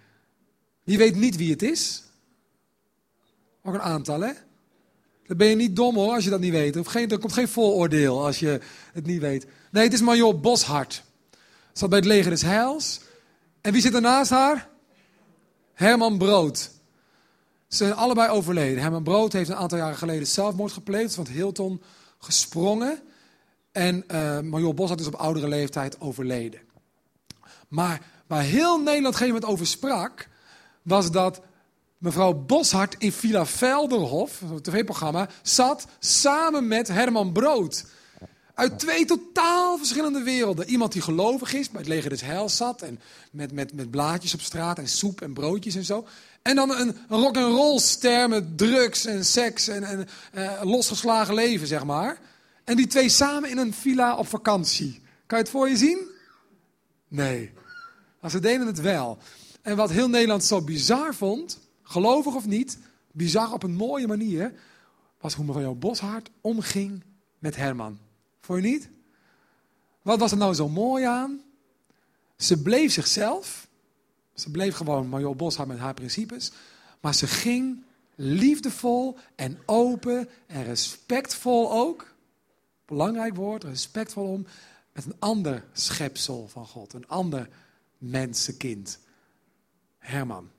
Wie 0.84 0.98
weet 0.98 1.16
niet 1.16 1.36
wie 1.36 1.52
het 1.52 1.62
is? 1.62 2.04
Ook 3.64 3.74
een 3.74 3.82
aantal, 3.82 4.22
hè? 4.22 4.32
Dan 5.28 5.38
ben 5.38 5.48
je 5.48 5.56
niet 5.56 5.76
dom 5.76 5.96
hoor, 5.96 6.14
als 6.14 6.24
je 6.24 6.30
dat 6.30 6.40
niet 6.40 6.52
weet. 6.52 6.78
Of 6.78 6.96
er 6.96 7.20
komt 7.20 7.34
geen 7.34 7.48
vooroordeel 7.48 8.26
als 8.26 8.40
je 8.40 8.60
het 8.94 9.06
niet 9.06 9.22
weet. 9.22 9.48
Nee, 9.72 9.84
het 9.84 9.94
is 9.94 10.02
Major 10.02 10.40
Boshart. 10.40 11.04
Zat 11.74 11.90
bij 11.90 11.98
het 11.98 12.08
leger 12.08 12.30
des 12.32 12.42
Heils. 12.42 13.02
En 13.62 13.72
wie 13.72 13.82
zit 13.82 13.94
er 13.94 14.02
naast 14.02 14.30
haar? 14.30 14.70
Herman 15.74 16.18
Brood. 16.18 16.58
Ze 17.68 17.78
zijn 17.78 17.94
allebei 17.94 18.30
overleden. 18.30 18.82
Herman 18.82 19.04
Brood 19.04 19.34
heeft 19.34 19.50
een 19.50 19.56
aantal 19.56 19.78
jaren 19.78 19.98
geleden 19.98 20.28
zelfmoord 20.28 20.72
gepleegd, 20.72 21.14
van 21.14 21.28
Hilton 21.28 21.82
gesprongen. 22.18 23.00
En 23.72 24.04
uh, 24.12 24.40
Major 24.40 24.74
Boshart 24.74 25.00
is 25.00 25.08
op 25.08 25.16
oudere 25.16 25.48
leeftijd 25.48 26.00
overleden. 26.00 26.62
Maar 27.68 28.02
waar 28.32 28.44
heel 28.44 28.82
Nederland 28.82 29.16
geen 29.16 29.28
moment 29.28 29.46
over 29.46 29.68
sprak, 29.68 30.28
was 30.82 31.12
dat 31.12 31.42
mevrouw 31.98 32.34
Boshart 32.34 32.96
in 32.98 33.12
Villa 33.12 33.46
Velderhof, 33.46 34.42
een 34.42 34.62
tv-programma, 34.62 35.30
zat 35.42 35.88
samen 36.00 36.68
met 36.68 36.88
Herman 36.88 37.32
Brood. 37.32 37.86
Uit 38.54 38.80
twee 38.80 39.06
totaal 39.06 39.78
verschillende 39.78 40.24
werelden. 40.24 40.70
Iemand 40.70 40.92
die 40.92 41.02
gelovig 41.02 41.54
is, 41.54 41.70
bij 41.70 41.80
het 41.80 41.90
leger 41.90 42.10
des 42.10 42.22
heils 42.22 42.58
zat. 42.58 42.82
En 42.82 43.00
met, 43.32 43.52
met, 43.52 43.74
met 43.74 43.92
blaadjes 43.92 44.34
op 44.34 44.42
straat 44.42 44.78
en 44.78 44.88
soep 44.88 45.22
en 45.22 45.34
broodjes 45.34 45.76
en 45.76 45.86
zo. 45.86 46.08
En 46.42 46.56
dan 46.56 46.70
een, 46.70 46.98
een 47.10 47.20
rock 47.20 47.38
and 47.38 47.56
roll 47.56 47.80
ster 47.80 48.30
met 48.30 48.58
drugs 48.58 49.06
en 49.06 49.26
seks 49.26 49.68
en, 49.68 49.84
en 49.84 50.08
uh, 50.34 50.62
losgeslagen 50.64 51.34
leven, 51.34 51.68
zeg 51.68 51.84
maar. 51.84 52.18
En 52.64 52.76
die 52.76 52.88
twee 52.88 53.10
samen 53.10 53.50
in 53.50 53.58
een 53.58 53.74
villa 53.74 54.18
op 54.18 54.28
vakantie. 54.28 55.02
Kan 55.26 55.38
je 55.38 55.44
het 55.44 55.54
voor 55.54 55.70
je 55.70 55.78
zien? 55.78 56.10
Nee. 57.08 57.60
Maar 58.22 58.32
ze 58.32 58.40
deden 58.40 58.68
het 58.68 58.82
wel. 58.82 59.18
En 59.62 59.76
wat 59.76 59.90
heel 59.90 60.10
Nederland 60.10 60.44
zo 60.44 60.62
bizar 60.62 61.16
vond, 61.16 61.60
gelovig 61.84 62.36
of 62.36 62.46
niet, 62.46 62.78
bizar 63.12 63.54
op 63.54 63.64
een 63.64 63.76
mooie 63.76 64.08
manier, 64.08 64.54
was 65.20 65.34
hoe 65.34 65.46
mevrouw 65.46 65.74
Boshart 65.74 66.30
omging 66.42 67.04
met 67.40 67.56
Herman. 67.56 68.00
Vond 68.40 68.64
je 68.64 68.70
niet? 68.70 68.90
Wat 70.02 70.20
was 70.20 70.32
er 70.32 70.38
nou 70.38 70.54
zo 70.54 70.70
mooi 70.70 71.06
aan? 71.06 71.42
Ze 72.38 72.62
bleef 72.62 72.92
zichzelf. 72.92 73.68
Ze 74.34 74.52
bleef 74.52 74.76
gewoon 74.76 75.08
Marjool 75.08 75.36
Boshart 75.36 75.68
met 75.68 75.78
haar 75.78 75.94
principes. 75.94 76.52
Maar 77.00 77.16
ze 77.16 77.28
ging 77.28 77.84
liefdevol 78.16 79.18
en 79.36 79.60
open 79.66 80.30
en 80.48 80.64
respectvol 80.64 81.72
ook. 81.72 82.14
Belangrijk 82.86 83.36
woord, 83.36 83.64
respectvol 83.64 84.28
om 84.28 84.46
met 84.94 85.06
een 85.06 85.16
ander 85.20 85.66
schepsel 85.74 86.48
van 86.48 86.66
God. 86.66 86.94
Een 86.94 87.08
ander 87.08 87.50
mensenkind. 88.02 89.00
Herman. 89.98 90.50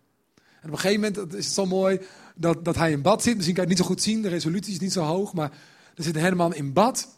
En 0.60 0.68
op 0.68 0.74
een 0.74 0.78
gegeven 0.78 1.00
moment 1.00 1.34
is 1.34 1.44
het 1.44 1.54
zo 1.54 1.66
mooi 1.66 2.00
dat, 2.34 2.64
dat 2.64 2.76
hij 2.76 2.90
in 2.90 3.02
bad 3.02 3.22
zit. 3.22 3.36
Misschien 3.36 3.54
kan 3.54 3.64
je 3.64 3.70
het 3.70 3.78
niet 3.78 3.86
zo 3.88 3.92
goed 3.94 4.02
zien, 4.02 4.22
de 4.22 4.28
resolutie 4.28 4.72
is 4.72 4.78
niet 4.78 4.92
zo 4.92 5.02
hoog. 5.02 5.32
Maar 5.32 5.50
er 5.94 6.04
zit 6.04 6.14
Herman 6.14 6.54
in 6.54 6.72
bad. 6.72 7.08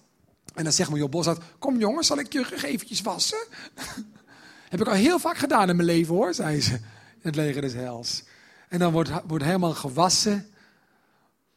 En 0.54 0.64
dan 0.64 0.72
zegt 0.72 0.90
Marjool 0.90 1.08
Boshart, 1.08 1.42
kom 1.58 1.78
jongens, 1.78 2.06
zal 2.06 2.18
ik 2.18 2.32
je 2.32 2.64
eventjes 2.64 3.00
wassen? 3.00 3.46
Heb 4.68 4.80
ik 4.80 4.86
al 4.86 4.94
heel 4.94 5.18
vaak 5.18 5.36
gedaan 5.36 5.68
in 5.68 5.76
mijn 5.76 5.88
leven 5.88 6.14
hoor, 6.14 6.34
zei 6.34 6.60
ze. 6.60 6.72
In 6.72 7.30
het 7.30 7.36
leger 7.36 7.60
des 7.60 7.72
hels. 7.72 8.24
En 8.68 8.78
dan 8.78 8.92
wordt, 8.92 9.10
wordt 9.26 9.44
Herman 9.44 9.76
gewassen 9.76 10.46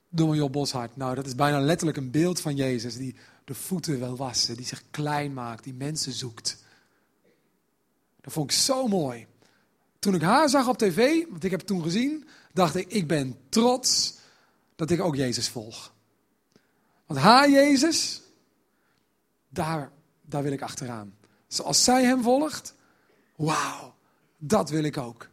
door 0.10 0.27
Marjool 0.27 0.49
Boshart. 0.49 0.97
Nou, 0.97 1.15
dat 1.15 1.25
is 1.25 1.36
bijna 1.36 1.60
letterlijk 1.60 1.97
een 1.97 2.12
beeld 2.12 2.39
van 2.39 2.56
Jezus. 2.56 2.97
Die 2.97 3.15
de 3.45 3.53
voeten 3.53 3.99
wil 3.99 4.15
wassen, 4.15 4.56
die 4.56 4.65
zich 4.65 4.84
klein 4.91 5.34
maakt, 5.34 5.63
die 5.63 5.73
mensen 5.73 6.12
zoekt. 6.12 6.58
Dat 8.28 8.36
vond 8.36 8.52
ik 8.52 8.58
zo 8.58 8.88
mooi. 8.88 9.28
toen 10.00 10.16
ik 10.16 10.22
haar 10.22 10.50
zag 10.50 10.68
op 10.68 10.78
tv, 10.78 11.26
want 11.30 11.44
ik 11.44 11.52
heb 11.52 11.60
het 11.60 11.68
toen 11.68 11.84
gezien, 11.84 12.28
dacht 12.54 12.76
ik, 12.76 12.92
ik 12.92 13.08
ben 13.08 13.38
trots 13.50 14.13
dat 14.76 14.90
ik 14.90 15.02
ook 15.02 15.16
Jezus 15.16 15.50
volg. 15.50 15.94
Want 17.06 17.20
haar 17.20 17.50
Jezus, 17.50 18.22
daar, 19.50 19.92
daar 20.22 20.44
wil 20.44 20.52
ik 20.52 20.62
achteraan. 20.62 21.16
Zoals 21.48 21.84
zij 21.84 22.04
hem 22.04 22.24
volgt, 22.24 22.74
wauw, 23.36 23.96
dat 24.38 24.70
wil 24.70 24.84
ik 24.84 24.98
ook. 24.98 25.28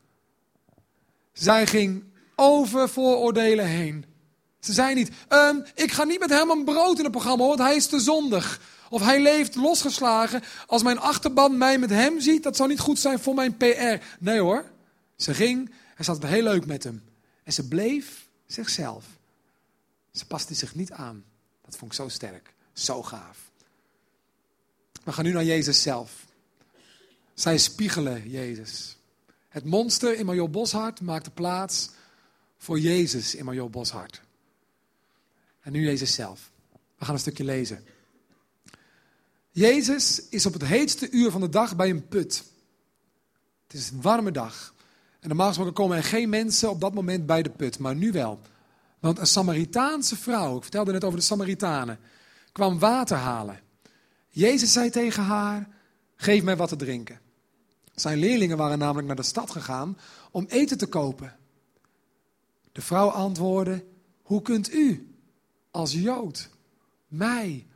Zij 1.32 1.66
ging 1.66 2.04
over 2.36 2.88
vooroordelen 2.88 3.66
heen. 3.66 4.04
Ze 4.60 4.72
zei 4.72 4.94
niet, 4.94 5.10
ehm, 5.28 5.56
ik 5.74 5.92
ga 5.92 6.04
niet 6.04 6.20
met 6.20 6.30
hem 6.30 6.50
een 6.50 6.64
brood 6.64 6.98
in 6.98 7.04
het 7.04 7.12
programma, 7.12 7.46
want 7.46 7.58
hij 7.58 7.76
is 7.76 7.86
te 7.86 8.00
zondig. 8.00 8.60
Of 8.90 9.02
hij 9.02 9.22
leeft 9.22 9.54
losgeslagen. 9.54 10.42
Als 10.66 10.82
mijn 10.82 10.98
achterban 10.98 11.58
mij 11.58 11.78
met 11.78 11.90
hem 11.90 12.20
ziet, 12.20 12.42
dat 12.42 12.56
zou 12.56 12.68
niet 12.68 12.80
goed 12.80 12.98
zijn 12.98 13.18
voor 13.18 13.34
mijn 13.34 13.56
PR. 13.56 14.04
Nee 14.18 14.40
hoor, 14.40 14.70
ze 15.16 15.34
ging 15.34 15.74
en 15.96 16.04
ze 16.04 16.10
had 16.10 16.22
het 16.22 16.30
heel 16.30 16.42
leuk 16.42 16.66
met 16.66 16.84
hem. 16.84 17.02
En 17.42 17.52
ze 17.52 17.68
bleef 17.68 18.28
zichzelf. 18.46 19.04
Ze 20.12 20.26
paste 20.26 20.54
zich 20.54 20.74
niet 20.74 20.92
aan. 20.92 21.24
Dat 21.64 21.76
vond 21.76 21.92
ik 21.92 21.96
zo 21.96 22.08
sterk, 22.08 22.54
zo 22.72 23.02
gaaf. 23.02 23.38
We 25.04 25.12
gaan 25.12 25.24
nu 25.24 25.32
naar 25.32 25.44
Jezus 25.44 25.82
zelf. 25.82 26.24
Zij 27.34 27.58
spiegelen 27.58 28.30
Jezus. 28.30 28.96
Het 29.48 29.64
monster 29.64 30.16
in 30.16 30.26
Major 30.26 30.50
Boshart 30.50 31.00
maakte 31.00 31.30
plaats 31.30 31.90
voor 32.58 32.78
Jezus 32.78 33.34
in 33.34 33.44
Major 33.44 33.70
Boshart. 33.70 34.20
En 35.60 35.72
nu 35.72 35.84
Jezus 35.84 36.14
zelf. 36.14 36.50
We 36.98 37.04
gaan 37.04 37.14
een 37.14 37.20
stukje 37.20 37.44
lezen. 37.44 37.84
Jezus 39.54 40.28
is 40.28 40.46
op 40.46 40.52
het 40.52 40.64
heetste 40.64 41.10
uur 41.10 41.30
van 41.30 41.40
de 41.40 41.48
dag 41.48 41.76
bij 41.76 41.90
een 41.90 42.08
put. 42.08 42.44
Het 43.66 43.76
is 43.76 43.90
een 43.90 44.02
warme 44.02 44.30
dag. 44.30 44.74
En 45.20 45.28
normaal 45.28 45.46
gesproken 45.46 45.72
komen 45.74 45.96
er 45.96 46.04
geen 46.04 46.28
mensen 46.28 46.70
op 46.70 46.80
dat 46.80 46.94
moment 46.94 47.26
bij 47.26 47.42
de 47.42 47.50
put, 47.50 47.78
maar 47.78 47.94
nu 47.94 48.12
wel. 48.12 48.40
Want 49.00 49.18
een 49.18 49.26
Samaritaanse 49.26 50.16
vrouw, 50.16 50.56
ik 50.56 50.62
vertelde 50.62 50.92
net 50.92 51.04
over 51.04 51.18
de 51.18 51.24
Samaritanen, 51.24 51.98
kwam 52.52 52.78
water 52.78 53.16
halen. 53.16 53.60
Jezus 54.28 54.72
zei 54.72 54.90
tegen 54.90 55.22
haar: 55.22 55.68
Geef 56.16 56.42
mij 56.42 56.56
wat 56.56 56.68
te 56.68 56.76
drinken. 56.76 57.20
Zijn 57.94 58.18
leerlingen 58.18 58.56
waren 58.56 58.78
namelijk 58.78 59.06
naar 59.06 59.16
de 59.16 59.22
stad 59.22 59.50
gegaan 59.50 59.98
om 60.30 60.46
eten 60.48 60.78
te 60.78 60.86
kopen. 60.86 61.36
De 62.72 62.82
vrouw 62.82 63.08
antwoordde: 63.08 63.84
Hoe 64.22 64.42
kunt 64.42 64.72
u, 64.72 65.14
als 65.70 65.92
Jood, 65.92 66.50
mij 67.08 67.66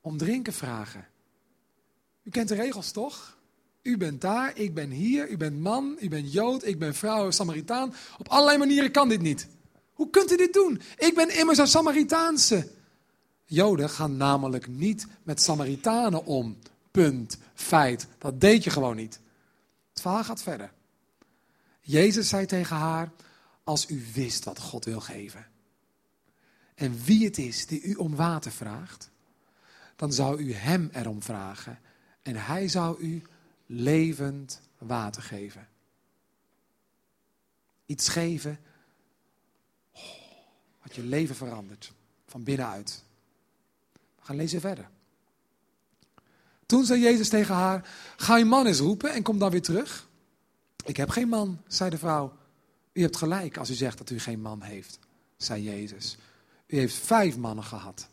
om 0.00 0.16
drinken 0.16 0.52
vragen? 0.52 1.06
U 2.28 2.30
kent 2.30 2.48
de 2.48 2.54
regels 2.54 2.90
toch? 2.90 3.36
U 3.82 3.96
bent 3.96 4.20
daar, 4.20 4.56
ik 4.56 4.74
ben 4.74 4.90
hier, 4.90 5.28
u 5.28 5.36
bent 5.36 5.60
man, 5.60 5.96
u 6.00 6.08
bent 6.08 6.32
Jood, 6.32 6.66
ik 6.66 6.78
ben 6.78 6.94
vrouw, 6.94 7.30
Samaritaan. 7.30 7.94
Op 8.18 8.28
allerlei 8.28 8.58
manieren 8.58 8.90
kan 8.90 9.08
dit 9.08 9.20
niet. 9.20 9.48
Hoe 9.92 10.10
kunt 10.10 10.32
u 10.32 10.36
dit 10.36 10.52
doen? 10.52 10.80
Ik 10.96 11.14
ben 11.14 11.38
immers 11.38 11.58
een 11.58 11.66
Samaritaanse. 11.66 12.70
Joden 13.44 13.90
gaan 13.90 14.16
namelijk 14.16 14.66
niet 14.66 15.06
met 15.22 15.42
Samaritanen 15.42 16.24
om. 16.24 16.58
Punt. 16.90 17.38
Feit. 17.54 18.06
Dat 18.18 18.40
deed 18.40 18.64
je 18.64 18.70
gewoon 18.70 18.96
niet. 18.96 19.20
Het 19.90 20.00
verhaal 20.00 20.24
gaat 20.24 20.42
verder. 20.42 20.72
Jezus 21.80 22.28
zei 22.28 22.46
tegen 22.46 22.76
haar: 22.76 23.12
Als 23.64 23.90
u 23.90 24.04
wist 24.14 24.44
wat 24.44 24.58
God 24.58 24.84
wil 24.84 25.00
geven. 25.00 25.46
En 26.74 27.04
wie 27.04 27.24
het 27.24 27.38
is 27.38 27.66
die 27.66 27.82
u 27.82 27.94
om 27.94 28.16
water 28.16 28.52
vraagt, 28.52 29.10
dan 29.96 30.12
zou 30.12 30.38
u 30.38 30.52
hem 30.52 30.90
erom 30.92 31.22
vragen. 31.22 31.78
En 32.28 32.36
hij 32.36 32.68
zou 32.68 33.00
u 33.00 33.22
levend 33.66 34.60
water 34.78 35.22
geven. 35.22 35.68
Iets 37.86 38.08
geven 38.08 38.58
wat 40.82 40.94
je 40.94 41.02
leven 41.02 41.36
verandert 41.36 41.92
van 42.26 42.44
binnenuit. 42.44 43.04
We 43.92 44.24
gaan 44.24 44.36
lezen 44.36 44.60
verder. 44.60 44.88
Toen 46.66 46.84
zei 46.84 47.00
Jezus 47.00 47.28
tegen 47.28 47.54
haar: 47.54 47.90
Ga 48.16 48.36
je 48.36 48.44
man 48.44 48.66
eens 48.66 48.78
roepen 48.78 49.12
en 49.12 49.22
kom 49.22 49.38
dan 49.38 49.50
weer 49.50 49.62
terug. 49.62 50.08
Ik 50.84 50.96
heb 50.96 51.08
geen 51.08 51.28
man, 51.28 51.62
zei 51.66 51.90
de 51.90 51.98
vrouw. 51.98 52.36
U 52.92 53.00
hebt 53.00 53.16
gelijk 53.16 53.56
als 53.56 53.70
u 53.70 53.74
zegt 53.74 53.98
dat 53.98 54.10
u 54.10 54.18
geen 54.18 54.40
man 54.40 54.62
heeft, 54.62 54.98
zei 55.36 55.62
Jezus. 55.62 56.16
U 56.66 56.78
heeft 56.78 56.94
vijf 56.94 57.36
mannen 57.36 57.64
gehad. 57.64 58.08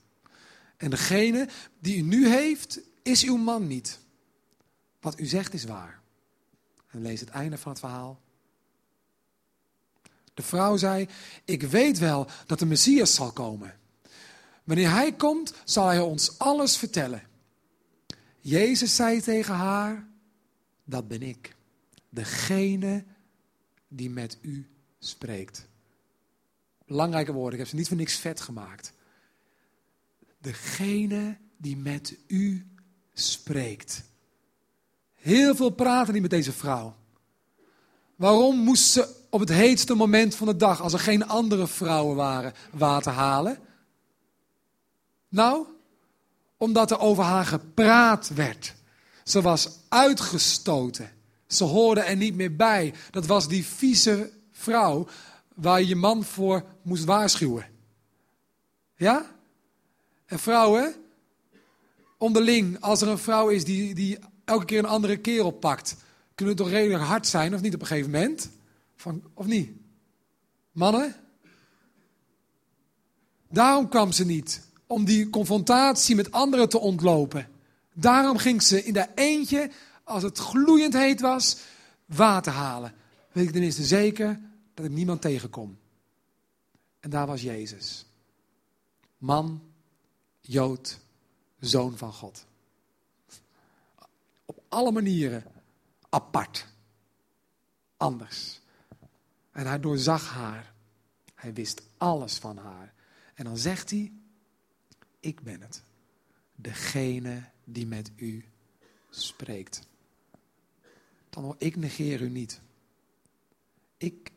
En 0.77 0.89
degene 0.89 1.47
die 1.79 1.97
u 1.97 2.01
nu 2.01 2.27
heeft, 2.27 2.79
is 3.01 3.23
uw 3.23 3.37
man 3.37 3.67
niet. 3.67 4.03
Wat 5.05 5.19
u 5.19 5.25
zegt 5.25 5.53
is 5.53 5.63
waar. 5.63 6.01
En 6.87 7.01
lees 7.01 7.19
het 7.19 7.29
einde 7.29 7.57
van 7.57 7.71
het 7.71 7.79
verhaal. 7.79 8.21
De 10.33 10.41
vrouw 10.41 10.77
zei: 10.77 11.07
Ik 11.43 11.61
weet 11.61 11.97
wel 11.97 12.27
dat 12.45 12.59
de 12.59 12.65
Messias 12.65 13.13
zal 13.13 13.31
komen. 13.31 13.79
Wanneer 14.63 14.89
hij 14.89 15.13
komt, 15.13 15.53
zal 15.63 15.87
hij 15.87 15.99
ons 15.99 16.39
alles 16.39 16.77
vertellen. 16.77 17.23
Jezus 18.39 18.95
zei 18.95 19.21
tegen 19.21 19.53
haar: 19.53 20.07
Dat 20.83 21.07
ben 21.07 21.21
ik, 21.21 21.55
degene 22.09 23.03
die 23.87 24.09
met 24.09 24.37
u 24.41 24.69
spreekt. 24.99 25.67
Belangrijke 26.85 27.31
woorden, 27.31 27.53
ik 27.53 27.59
heb 27.59 27.67
ze 27.67 27.75
niet 27.75 27.87
voor 27.87 27.97
niks 27.97 28.15
vet 28.15 28.41
gemaakt. 28.41 28.93
Degene 30.37 31.37
die 31.57 31.77
met 31.77 32.17
u 32.27 32.67
spreekt. 33.13 34.03
Heel 35.25 35.55
veel 35.55 35.69
praten 35.69 36.13
die 36.13 36.21
met 36.21 36.31
deze 36.31 36.51
vrouw. 36.51 36.95
Waarom 38.15 38.57
moest 38.57 38.91
ze 38.91 39.15
op 39.29 39.39
het 39.39 39.49
heetste 39.49 39.95
moment 39.95 40.35
van 40.35 40.47
de 40.47 40.55
dag, 40.55 40.81
als 40.81 40.93
er 40.93 40.99
geen 40.99 41.27
andere 41.27 41.67
vrouwen 41.67 42.15
waren, 42.15 42.53
water 42.71 43.11
halen? 43.11 43.57
Nou, 45.29 45.65
omdat 46.57 46.91
er 46.91 46.99
over 46.99 47.23
haar 47.23 47.45
gepraat 47.45 48.29
werd. 48.33 48.75
Ze 49.23 49.41
was 49.41 49.69
uitgestoten. 49.89 51.11
Ze 51.47 51.63
hoorde 51.63 52.01
er 52.01 52.15
niet 52.15 52.35
meer 52.35 52.55
bij. 52.55 52.93
Dat 53.11 53.25
was 53.25 53.47
die 53.47 53.65
vieze 53.65 54.31
vrouw 54.51 55.07
waar 55.55 55.81
je 55.81 55.95
man 55.95 56.23
voor 56.23 56.65
moest 56.81 57.03
waarschuwen. 57.03 57.65
Ja? 58.95 59.35
En 60.25 60.39
vrouwen, 60.39 60.95
onderling, 62.17 62.81
als 62.81 63.01
er 63.01 63.07
een 63.07 63.17
vrouw 63.17 63.49
is 63.49 63.63
die, 63.65 63.95
die 63.95 64.17
elke 64.45 64.65
keer 64.65 64.79
een 64.79 64.85
andere 64.85 65.17
kerel 65.17 65.51
pakt, 65.51 65.95
kunnen 66.35 66.55
het 66.55 66.63
toch 66.63 66.73
redelijk 66.73 67.03
hard 67.03 67.27
zijn, 67.27 67.53
of 67.53 67.61
niet 67.61 67.73
op 67.73 67.81
een 67.81 67.87
gegeven 67.87 68.11
moment? 68.11 68.49
Van, 68.95 69.23
of 69.33 69.45
niet? 69.45 69.71
Mannen? 70.71 71.15
Daarom 73.49 73.89
kwam 73.89 74.11
ze 74.11 74.25
niet. 74.25 74.63
Om 74.87 75.05
die 75.05 75.29
confrontatie 75.29 76.15
met 76.15 76.31
anderen 76.31 76.69
te 76.69 76.79
ontlopen. 76.79 77.49
Daarom 77.93 78.37
ging 78.37 78.63
ze 78.63 78.83
in 78.83 78.93
de 78.93 79.07
eentje, 79.15 79.71
als 80.03 80.23
het 80.23 80.37
gloeiend 80.37 80.93
heet 80.93 81.21
was, 81.21 81.57
water 82.05 82.53
halen. 82.53 82.93
Weet 83.31 83.45
ik 83.45 83.51
tenminste 83.51 83.83
zeker 83.83 84.39
dat 84.73 84.85
ik 84.85 84.91
niemand 84.91 85.21
tegenkom. 85.21 85.77
En 86.99 87.09
daar 87.09 87.27
was 87.27 87.41
Jezus. 87.41 88.05
Man, 89.17 89.61
Jood, 90.41 90.99
zoon 91.59 91.97
van 91.97 92.13
God 92.13 92.45
alle 94.75 94.91
manieren 94.91 95.43
apart. 96.09 96.67
Anders. 97.97 98.61
En 99.51 99.67
hij 99.67 99.79
doorzag 99.79 100.29
haar. 100.29 100.73
Hij 101.35 101.53
wist 101.53 101.81
alles 101.97 102.37
van 102.37 102.57
haar. 102.57 102.93
En 103.33 103.43
dan 103.43 103.57
zegt 103.57 103.89
hij: 103.89 104.11
Ik 105.19 105.41
ben 105.41 105.61
het. 105.61 105.83
Degene 106.55 107.49
die 107.63 107.87
met 107.87 108.11
u 108.15 108.45
spreekt. 109.09 109.87
Dan 111.29 111.55
ik 111.57 111.75
negeer 111.75 112.21
u 112.21 112.29
niet. 112.29 112.61
Ik 113.97 114.31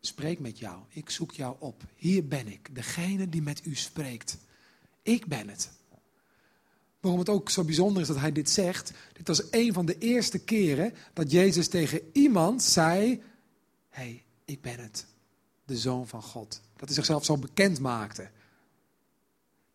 spreek 0.00 0.38
met 0.38 0.58
jou. 0.58 0.82
Ik 0.88 1.10
zoek 1.10 1.32
jou 1.32 1.56
op. 1.58 1.82
Hier 1.96 2.28
ben 2.28 2.48
ik. 2.48 2.74
Degene 2.74 3.28
die 3.28 3.42
met 3.42 3.66
u 3.66 3.74
spreekt. 3.74 4.38
Ik 5.02 5.26
ben 5.26 5.48
het. 5.48 5.72
Waarom 7.04 7.22
het 7.22 7.30
ook 7.30 7.50
zo 7.50 7.64
bijzonder 7.64 8.02
is 8.02 8.08
dat 8.08 8.16
hij 8.16 8.32
dit 8.32 8.50
zegt. 8.50 8.92
Dit 9.12 9.28
was 9.28 9.42
een 9.50 9.72
van 9.72 9.86
de 9.86 9.98
eerste 9.98 10.38
keren 10.38 10.94
dat 11.12 11.30
Jezus 11.30 11.68
tegen 11.68 12.10
iemand 12.12 12.62
zei: 12.62 13.22
hey, 13.88 14.24
ik 14.44 14.60
ben 14.60 14.78
het, 14.78 15.06
de 15.64 15.76
zoon 15.76 16.08
van 16.08 16.22
God. 16.22 16.60
Dat 16.76 16.88
hij 16.88 16.94
zichzelf 16.94 17.24
zo 17.24 17.36
bekend 17.36 17.80
maakte. 17.80 18.30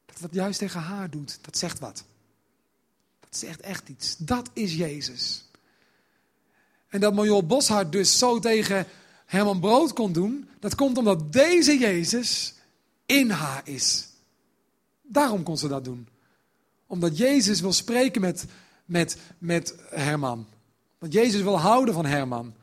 Dat 0.05 0.19
hij 0.19 0.27
dat 0.27 0.33
juist 0.33 0.59
tegen 0.59 0.79
haar 0.79 1.09
doet, 1.09 1.39
dat 1.41 1.57
zegt 1.57 1.79
wat. 1.79 2.03
Dat 3.19 3.37
zegt 3.37 3.59
echt 3.59 3.89
iets. 3.89 4.15
Dat 4.17 4.49
is 4.53 4.75
Jezus. 4.75 5.45
En 6.87 6.99
dat 6.99 7.13
Major 7.13 7.45
Boshart 7.45 7.91
dus 7.91 8.17
zo 8.17 8.39
tegen 8.39 8.85
Herman 9.25 9.59
Brood 9.59 9.93
kon 9.93 10.11
doen, 10.11 10.49
dat 10.59 10.75
komt 10.75 10.97
omdat 10.97 11.33
deze 11.33 11.77
Jezus 11.77 12.53
in 13.05 13.29
haar 13.29 13.61
is. 13.67 14.07
Daarom 15.01 15.43
kon 15.43 15.57
ze 15.57 15.67
dat 15.67 15.83
doen 15.83 16.07
omdat 16.89 17.17
Jezus 17.17 17.59
wil 17.61 17.73
spreken 17.73 18.21
met, 18.21 18.45
met, 18.85 19.17
met 19.37 19.75
Herman. 19.89 20.47
Want 20.97 21.13
Jezus 21.13 21.41
wil 21.41 21.59
houden 21.59 21.93
van 21.93 22.05
Herman. 22.05 22.53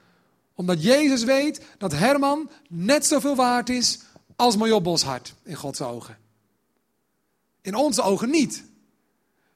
Omdat 0.54 0.82
Jezus 0.82 1.24
weet 1.24 1.62
dat 1.78 1.92
Herman 1.92 2.50
net 2.68 3.06
zoveel 3.06 3.36
waard 3.36 3.68
is 3.68 4.00
als 4.36 4.56
Major 4.56 4.82
Boshart 4.82 5.34
in 5.42 5.54
Gods 5.54 5.80
ogen. 5.80 6.18
In 7.62 7.74
onze 7.74 8.02
ogen 8.02 8.30
niet. 8.30 8.64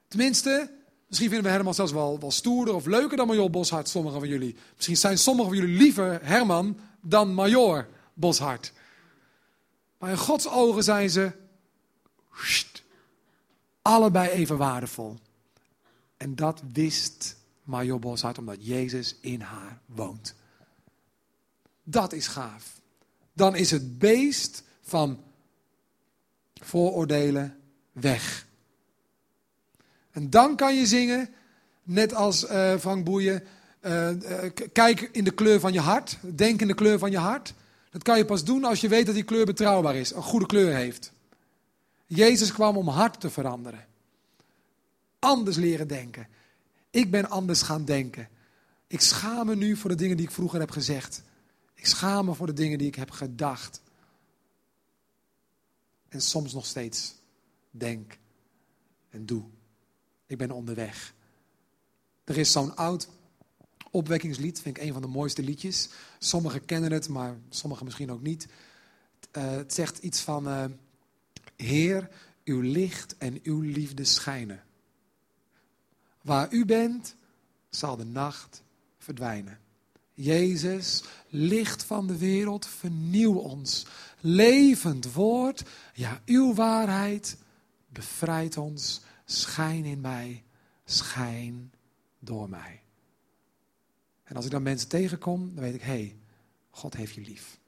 Tenminste, 0.07 0.71
misschien 1.07 1.29
vinden 1.29 1.47
we 1.47 1.55
Herman 1.55 1.73
zelfs 1.73 1.91
wel, 1.91 2.19
wel 2.19 2.31
stoerder 2.31 2.73
of 2.75 2.85
leuker 2.85 3.17
dan 3.17 3.27
Major 3.27 3.49
Boshart, 3.49 3.89
sommigen 3.89 4.19
van 4.19 4.29
jullie. 4.29 4.55
Misschien 4.75 4.97
zijn 4.97 5.17
sommigen 5.17 5.51
van 5.51 5.61
jullie 5.61 5.77
liever 5.77 6.19
Herman 6.23 6.79
dan 7.01 7.33
Major 7.33 7.87
Boshart. 8.13 8.73
Maar 9.97 10.09
in 10.09 10.17
Gods 10.17 10.47
ogen 10.47 10.83
zijn 10.83 11.09
ze 11.09 11.31
allebei 13.81 14.29
even 14.29 14.57
waardevol. 14.57 15.17
En 16.17 16.35
dat 16.35 16.61
wist 16.73 17.37
Major 17.63 17.99
Boshart 17.99 18.37
omdat 18.37 18.65
Jezus 18.65 19.15
in 19.21 19.41
haar 19.41 19.79
woont. 19.85 20.35
Dat 21.83 22.13
is 22.13 22.27
gaaf. 22.27 22.81
Dan 23.33 23.55
is 23.55 23.71
het 23.71 23.99
beest 23.99 24.63
van 24.81 25.23
vooroordelen 26.53 27.57
weg. 27.91 28.47
En 30.11 30.29
dan 30.29 30.55
kan 30.55 30.75
je 30.75 30.85
zingen, 30.85 31.29
net 31.83 32.13
als 32.13 32.43
uh, 32.43 32.77
Frank 32.77 33.05
Boeien, 33.05 33.43
uh, 33.81 34.09
uh, 34.09 34.51
kijk 34.73 35.01
in 35.01 35.23
de 35.23 35.31
kleur 35.31 35.59
van 35.59 35.73
je 35.73 35.79
hart, 35.79 36.17
denk 36.35 36.61
in 36.61 36.67
de 36.67 36.73
kleur 36.73 36.99
van 36.99 37.11
je 37.11 37.17
hart. 37.17 37.53
Dat 37.89 38.03
kan 38.03 38.17
je 38.17 38.25
pas 38.25 38.43
doen 38.43 38.63
als 38.63 38.81
je 38.81 38.87
weet 38.87 39.05
dat 39.05 39.15
die 39.15 39.23
kleur 39.23 39.45
betrouwbaar 39.45 39.95
is, 39.95 40.13
een 40.13 40.21
goede 40.21 40.45
kleur 40.45 40.75
heeft. 40.75 41.11
Jezus 42.13 42.51
kwam 42.51 42.77
om 42.77 42.87
hart 42.87 43.19
te 43.19 43.29
veranderen. 43.29 43.87
Anders 45.19 45.57
leren 45.57 45.87
denken. 45.87 46.27
Ik 46.89 47.11
ben 47.11 47.29
anders 47.29 47.61
gaan 47.61 47.85
denken. 47.85 48.29
Ik 48.87 49.01
schaam 49.01 49.45
me 49.45 49.55
nu 49.55 49.75
voor 49.75 49.89
de 49.89 49.95
dingen 49.95 50.17
die 50.17 50.25
ik 50.25 50.31
vroeger 50.31 50.59
heb 50.59 50.71
gezegd. 50.71 51.23
Ik 51.73 51.85
schaam 51.85 52.25
me 52.25 52.33
voor 52.33 52.45
de 52.45 52.53
dingen 52.53 52.77
die 52.77 52.87
ik 52.87 52.95
heb 52.95 53.11
gedacht. 53.11 53.81
En 56.09 56.21
soms 56.21 56.53
nog 56.53 56.65
steeds 56.65 57.15
denk 57.69 58.17
en 59.09 59.25
doe. 59.25 59.43
Ik 60.27 60.37
ben 60.37 60.51
onderweg. 60.51 61.13
Er 62.23 62.37
is 62.37 62.51
zo'n 62.51 62.75
oud 62.75 63.09
opwekkingslied, 63.91 64.61
vind 64.61 64.77
ik 64.77 64.83
een 64.83 64.93
van 64.93 65.01
de 65.01 65.07
mooiste 65.07 65.43
liedjes. 65.43 65.89
Sommigen 66.19 66.65
kennen 66.65 66.91
het, 66.91 67.09
maar 67.09 67.37
sommigen 67.49 67.85
misschien 67.85 68.11
ook 68.11 68.21
niet. 68.21 68.47
Uh, 69.37 69.49
het 69.49 69.73
zegt 69.73 69.97
iets 69.97 70.19
van: 70.21 70.47
uh, 70.47 70.65
Heer, 71.61 72.09
uw 72.43 72.59
licht 72.59 73.17
en 73.17 73.39
uw 73.43 73.61
liefde 73.61 74.03
schijnen. 74.03 74.63
Waar 76.21 76.53
u 76.53 76.65
bent, 76.65 77.15
zal 77.69 77.97
de 77.97 78.05
nacht 78.05 78.63
verdwijnen. 78.97 79.59
Jezus, 80.13 81.03
licht 81.29 81.83
van 81.83 82.07
de 82.07 82.17
wereld, 82.17 82.67
vernieuw 82.67 83.37
ons. 83.37 83.85
Levend 84.19 85.13
woord, 85.13 85.63
ja, 85.93 86.21
uw 86.25 86.53
waarheid 86.53 87.37
bevrijdt 87.89 88.57
ons. 88.57 89.01
Schijn 89.25 89.85
in 89.85 90.01
mij, 90.01 90.43
schijn 90.85 91.73
door 92.19 92.49
mij. 92.49 92.81
En 94.23 94.35
als 94.35 94.45
ik 94.45 94.51
dan 94.51 94.63
mensen 94.63 94.89
tegenkom, 94.89 95.55
dan 95.55 95.63
weet 95.63 95.73
ik, 95.73 95.81
hé, 95.81 95.87
hey, 95.87 96.15
God 96.69 96.95
heeft 96.95 97.13
je 97.13 97.21
lief. 97.21 97.59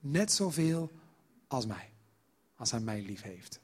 Net 0.00 0.32
zoveel 0.32 0.92
als 1.46 1.66
mij, 1.66 1.90
als 2.58 2.70
hij 2.70 2.80
mij 2.80 3.02
lief 3.02 3.22
heeft. 3.22 3.60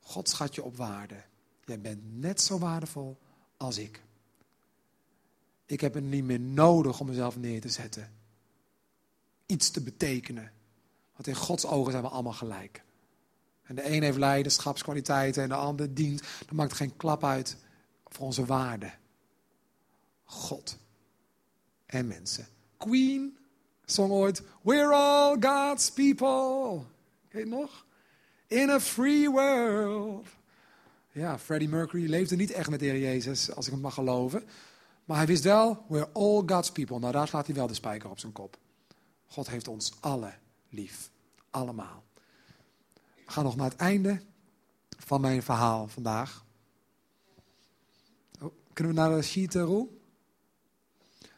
God 0.00 0.28
schat 0.28 0.54
je 0.54 0.62
op 0.62 0.76
waarde. 0.76 1.22
Jij 1.64 1.80
bent 1.80 2.18
net 2.18 2.40
zo 2.40 2.58
waardevol 2.58 3.18
als 3.56 3.78
ik. 3.78 4.02
Ik 5.66 5.80
heb 5.80 5.94
het 5.94 6.04
niet 6.04 6.24
meer 6.24 6.40
nodig 6.40 7.00
om 7.00 7.06
mezelf 7.06 7.36
neer 7.36 7.60
te 7.60 7.68
zetten. 7.68 8.12
Iets 9.46 9.70
te 9.70 9.82
betekenen. 9.82 10.52
Want 11.12 11.26
in 11.26 11.34
Gods 11.34 11.66
ogen 11.66 11.90
zijn 11.92 12.04
we 12.04 12.08
allemaal 12.08 12.32
gelijk. 12.32 12.84
En 13.62 13.74
de 13.74 13.90
een 13.90 14.02
heeft 14.02 14.18
leiderschapskwaliteiten 14.18 15.42
en 15.42 15.48
de 15.48 15.54
ander 15.54 15.94
dient. 15.94 16.22
Dan 16.46 16.56
maakt 16.56 16.72
geen 16.72 16.96
klap 16.96 17.24
uit 17.24 17.56
voor 18.06 18.26
onze 18.26 18.44
waarde. 18.44 18.92
God 20.24 20.78
en 21.86 22.06
mensen. 22.06 22.46
Queen 22.76 23.38
zong 23.92 24.10
ooit: 24.10 24.42
We're 24.62 24.92
all 24.92 25.36
God's 25.40 25.90
people. 25.90 26.82
Heet 27.28 27.46
nog? 27.46 27.84
In 28.46 28.70
a 28.70 28.80
free 28.80 29.30
world. 29.30 30.26
Ja, 31.12 31.38
Freddie 31.38 31.68
Mercury 31.68 32.08
leefde 32.08 32.36
niet 32.36 32.50
echt 32.50 32.70
met 32.70 32.80
de 32.80 32.86
Heer 32.86 32.98
Jezus, 32.98 33.54
als 33.54 33.66
ik 33.66 33.72
hem 33.72 33.80
mag 33.80 33.94
geloven. 33.94 34.44
Maar 35.04 35.16
hij 35.16 35.26
wist 35.26 35.44
wel, 35.44 35.84
we're 35.88 36.08
all 36.12 36.42
God's 36.46 36.72
people. 36.72 36.98
Nou, 36.98 37.12
daar 37.12 37.28
slaat 37.28 37.46
hij 37.46 37.54
wel 37.54 37.66
de 37.66 37.74
spijker 37.74 38.10
op 38.10 38.18
zijn 38.18 38.32
kop. 38.32 38.58
God 39.26 39.48
heeft 39.48 39.68
ons 39.68 39.92
alle 40.00 40.32
lief. 40.68 41.10
Allemaal. 41.50 42.04
We 43.24 43.32
gaan 43.32 43.44
nog 43.44 43.56
naar 43.56 43.70
het 43.70 43.78
einde 43.78 44.20
van 44.98 45.20
mijn 45.20 45.42
verhaal 45.42 45.88
vandaag. 45.88 46.44
Oh, 48.40 48.52
kunnen 48.72 48.94
we 48.94 49.00
naar 49.00 49.16
de 49.16 49.22
sheet, 49.22 49.54
Roel? 49.54 50.00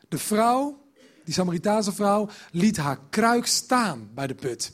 De 0.09 0.19
vrouw, 0.19 0.82
die 1.25 1.35
Samaritaanse 1.35 1.93
vrouw, 1.93 2.29
liet 2.51 2.77
haar 2.77 2.99
kruik 3.11 3.47
staan 3.47 4.11
bij 4.15 4.27
de 4.27 4.35
put. 4.35 4.73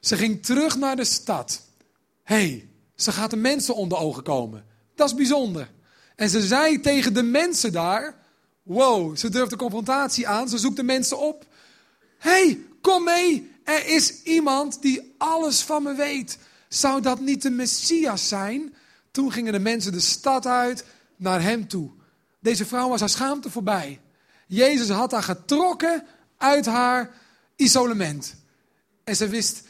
Ze 0.00 0.16
ging 0.16 0.44
terug 0.44 0.76
naar 0.76 0.96
de 0.96 1.04
stad. 1.04 1.62
hey, 2.22 2.68
ze 2.94 3.12
gaat 3.12 3.30
de 3.30 3.36
mensen 3.36 3.74
onder 3.74 3.98
ogen 3.98 4.22
komen. 4.22 4.64
Dat 4.94 5.08
is 5.08 5.14
bijzonder. 5.14 5.70
En 6.16 6.28
ze 6.28 6.46
zei 6.46 6.80
tegen 6.80 7.14
de 7.14 7.22
mensen 7.22 7.72
daar: 7.72 8.14
Wow, 8.62 9.16
ze 9.16 9.28
durft 9.28 9.50
de 9.50 9.56
confrontatie 9.56 10.28
aan. 10.28 10.48
Ze 10.48 10.58
zoekt 10.58 10.76
de 10.76 10.82
mensen 10.82 11.18
op. 11.18 11.46
hey, 12.18 12.58
kom 12.80 13.04
mee. 13.04 13.50
Er 13.64 13.86
is 13.86 14.22
iemand 14.22 14.82
die 14.82 15.14
alles 15.18 15.62
van 15.62 15.82
me 15.82 15.94
weet. 15.94 16.38
Zou 16.68 17.00
dat 17.00 17.20
niet 17.20 17.42
de 17.42 17.50
Messias 17.50 18.28
zijn? 18.28 18.74
Toen 19.10 19.32
gingen 19.32 19.52
de 19.52 19.58
mensen 19.58 19.92
de 19.92 20.00
stad 20.00 20.46
uit 20.46 20.84
naar 21.16 21.42
hem 21.42 21.68
toe. 21.68 21.90
Deze 22.40 22.66
vrouw 22.66 22.88
was 22.88 23.00
haar 23.00 23.08
schaamte 23.08 23.50
voorbij. 23.50 24.00
Jezus 24.50 24.88
had 24.88 25.12
haar 25.12 25.22
getrokken 25.22 26.06
uit 26.36 26.66
haar 26.66 27.14
isolement. 27.56 28.34
En 29.04 29.16
ze 29.16 29.28
wist, 29.28 29.62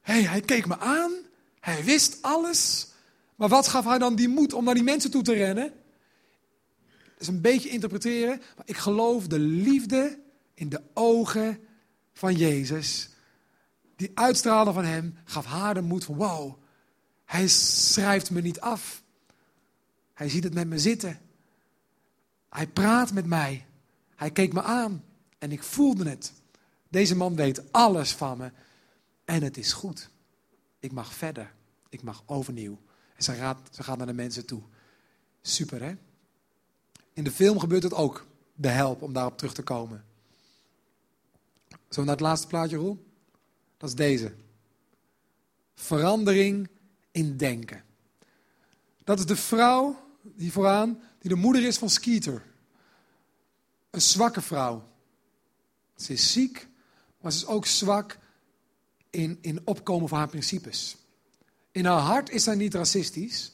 hey, 0.00 0.22
hij 0.22 0.40
keek 0.40 0.66
me 0.66 0.78
aan. 0.78 1.12
Hij 1.60 1.84
wist 1.84 2.22
alles. 2.22 2.88
Maar 3.36 3.48
wat 3.48 3.68
gaf 3.68 3.84
haar 3.84 3.98
dan 3.98 4.14
die 4.14 4.28
moed 4.28 4.52
om 4.52 4.64
naar 4.64 4.74
die 4.74 4.82
mensen 4.82 5.10
toe 5.10 5.22
te 5.22 5.32
rennen? 5.32 5.72
Dat 6.88 7.20
is 7.20 7.26
een 7.26 7.40
beetje 7.40 7.68
interpreteren. 7.68 8.42
Maar 8.56 8.66
ik 8.66 8.76
geloof 8.76 9.26
de 9.26 9.38
liefde 9.38 10.18
in 10.54 10.68
de 10.68 10.82
ogen 10.94 11.60
van 12.12 12.34
Jezus. 12.34 13.08
Die 13.96 14.10
uitstralen 14.14 14.74
van 14.74 14.84
hem 14.84 15.18
gaf 15.24 15.44
haar 15.44 15.74
de 15.74 15.82
moed 15.82 16.04
van 16.04 16.14
wow. 16.14 16.62
Hij 17.24 17.48
schrijft 17.48 18.30
me 18.30 18.40
niet 18.40 18.60
af. 18.60 19.02
Hij 20.14 20.28
ziet 20.28 20.44
het 20.44 20.54
met 20.54 20.68
me 20.68 20.78
zitten. 20.78 21.20
Hij 22.48 22.66
praat 22.66 23.12
met 23.12 23.26
mij. 23.26 23.67
Hij 24.18 24.30
keek 24.30 24.52
me 24.52 24.62
aan 24.62 25.04
en 25.38 25.52
ik 25.52 25.62
voelde 25.62 26.08
het. 26.08 26.32
Deze 26.88 27.16
man 27.16 27.36
weet 27.36 27.72
alles 27.72 28.12
van 28.12 28.38
me 28.38 28.50
en 29.24 29.42
het 29.42 29.56
is 29.56 29.72
goed. 29.72 30.10
Ik 30.78 30.92
mag 30.92 31.12
verder. 31.12 31.54
Ik 31.88 32.02
mag 32.02 32.22
overnieuw. 32.26 32.78
En 33.16 33.22
ze 33.22 33.32
gaat, 33.70 33.96
naar 33.96 34.06
de 34.06 34.12
mensen 34.12 34.46
toe. 34.46 34.62
Super 35.42 35.82
hè? 35.82 35.94
In 37.12 37.24
de 37.24 37.30
film 37.30 37.58
gebeurt 37.58 37.82
het 37.82 37.94
ook. 37.94 38.26
De 38.54 38.68
help 38.68 39.02
om 39.02 39.12
daarop 39.12 39.38
terug 39.38 39.54
te 39.54 39.62
komen. 39.62 40.04
Zo 41.88 42.00
naar 42.00 42.10
het 42.10 42.20
laatste 42.20 42.46
plaatje, 42.46 42.76
Roel? 42.76 43.06
Dat 43.76 43.88
is 43.88 43.94
deze. 43.94 44.34
Verandering 45.74 46.68
in 47.10 47.36
denken. 47.36 47.84
Dat 49.04 49.18
is 49.18 49.26
de 49.26 49.36
vrouw 49.36 49.96
die 50.22 50.52
vooraan, 50.52 51.02
die 51.18 51.30
de 51.30 51.36
moeder 51.36 51.64
is 51.64 51.78
van 51.78 51.90
Skeeter. 51.90 52.46
Een 53.90 54.02
zwakke 54.02 54.40
vrouw. 54.40 54.88
Ze 55.96 56.12
is 56.12 56.32
ziek, 56.32 56.68
maar 57.20 57.32
ze 57.32 57.38
is 57.38 57.46
ook 57.46 57.66
zwak 57.66 58.18
in, 59.10 59.38
in 59.40 59.60
opkomen 59.64 60.08
voor 60.08 60.18
haar 60.18 60.28
principes. 60.28 60.96
In 61.72 61.84
haar 61.84 62.00
hart 62.00 62.30
is 62.30 62.44
zij 62.44 62.54
niet 62.54 62.74
racistisch, 62.74 63.52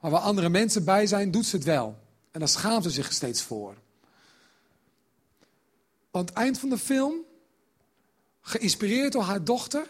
maar 0.00 0.10
waar 0.10 0.20
andere 0.20 0.48
mensen 0.48 0.84
bij 0.84 1.06
zijn, 1.06 1.30
doet 1.30 1.46
ze 1.46 1.56
het 1.56 1.64
wel. 1.64 1.98
En 2.30 2.38
daar 2.40 2.48
schaamt 2.48 2.82
ze 2.82 2.90
zich 2.90 3.12
steeds 3.12 3.42
voor. 3.42 3.74
Aan 6.10 6.24
het 6.24 6.32
eind 6.32 6.58
van 6.58 6.68
de 6.68 6.78
film, 6.78 7.14
geïnspireerd 8.40 9.12
door 9.12 9.22
haar 9.22 9.44
dochter, 9.44 9.86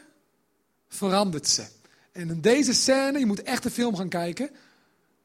verandert 0.89 1.49
ze. 1.49 1.67
En 2.13 2.31
in 2.31 2.41
deze 2.41 2.73
scène, 2.73 3.19
je 3.19 3.27
moet 3.27 3.43
echt 3.43 3.63
de 3.63 3.71
film 3.71 3.97
gaan 3.97 4.09
kijken, 4.09 4.51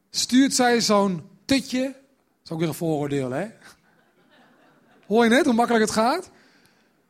stuurt 0.09 0.53
zij 0.53 0.81
zo'n 0.81 1.29
tutje. 1.45 1.83
Dat 1.83 2.43
is 2.43 2.51
ook 2.51 2.59
weer 2.59 2.67
een 2.67 2.73
vooroordeel, 2.73 3.31
hè? 3.31 3.49
Hoor 5.13 5.23
je 5.23 5.29
net 5.29 5.45
hoe 5.45 5.53
makkelijk 5.53 5.85
het 5.85 5.93
gaat? 5.93 6.29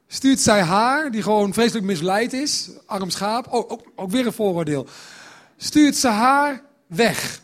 Stuurt 0.07 0.39
zij 0.39 0.61
haar, 0.61 1.11
die 1.11 1.21
gewoon 1.21 1.53
vreselijk 1.53 1.85
misleid 1.85 2.33
is, 2.33 2.69
arm 2.85 3.09
schaap, 3.09 3.53
oh, 3.53 3.71
ook, 3.71 3.91
ook 3.95 4.11
weer 4.11 4.25
een 4.25 4.33
vooroordeel. 4.33 4.87
Stuurt 5.57 5.95
ze 5.95 6.07
haar 6.07 6.63
weg. 6.87 7.41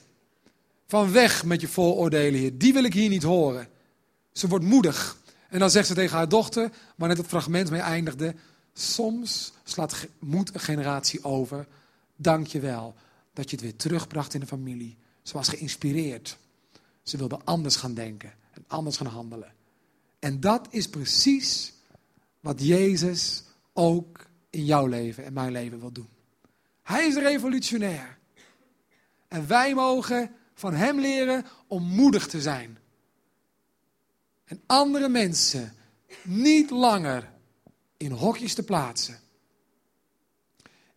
Van 0.88 1.12
weg 1.12 1.46
met 1.46 1.62
je 1.62 1.68
vooroordelen 1.68 2.40
hier. 2.40 2.58
Die 2.58 2.74
wil 2.74 2.84
ik 2.84 2.94
hier 2.94 3.10
niet 3.10 3.24
horen. 3.24 3.68
Ze 4.32 4.48
wordt 4.48 4.66
moedig. 4.66 5.18
En 5.50 5.60
dan 5.60 5.70
zegt 5.70 5.88
ze 5.88 5.94
tegen 5.94 6.18
haar 6.18 6.30
dochter, 6.30 6.70
waar 6.96 7.08
net 7.08 7.18
het 7.18 7.28
fragment 7.28 7.70
mee 7.70 7.82
eindigde, 7.82 8.36
soms 8.74 9.54
slaat 9.64 10.08
moed 10.20 10.54
een 10.54 10.60
generatie 10.60 11.24
over. 11.24 11.68
Dank 12.16 12.48
je 12.48 12.60
wel 12.60 12.96
dat 13.34 13.50
je 13.50 13.56
het 13.56 13.66
weer 13.66 13.76
terugbracht 13.76 14.34
in 14.34 14.40
de 14.40 14.48
familie. 14.48 14.98
Ze 15.22 15.34
was 15.34 15.48
geïnspireerd. 15.48 16.38
Ze 17.04 17.18
wilde 17.18 17.40
anders 17.44 17.76
gaan 17.76 17.94
denken 17.94 18.34
en 18.54 18.64
anders 18.68 18.98
gaan 18.98 19.08
handelen. 19.08 19.58
En 20.20 20.40
dat 20.40 20.68
is 20.70 20.90
precies 20.90 21.74
wat 22.40 22.62
Jezus 22.62 23.44
ook 23.74 24.26
in 24.50 24.66
jouw 24.66 24.86
leven 24.86 25.26
en 25.26 25.34
mijn 25.34 25.52
leven 25.52 25.80
wil 25.80 25.92
doen. 25.92 26.10
Hij 26.82 27.08
is 27.08 27.16
revolutionair. 27.16 28.18
En 29.28 29.48
wij 29.48 29.74
mogen 29.74 30.32
van 30.54 30.74
Hem 30.74 31.00
leren 31.00 31.46
om 31.68 31.84
moedig 31.84 32.28
te 32.28 32.42
zijn. 32.42 32.78
En 34.44 34.62
andere 34.66 35.10
mensen 35.10 35.74
niet 36.24 36.70
langer 36.70 37.32
in 37.98 38.12
hokjes 38.12 38.54
te 38.54 38.64
plaatsen. 38.64 39.20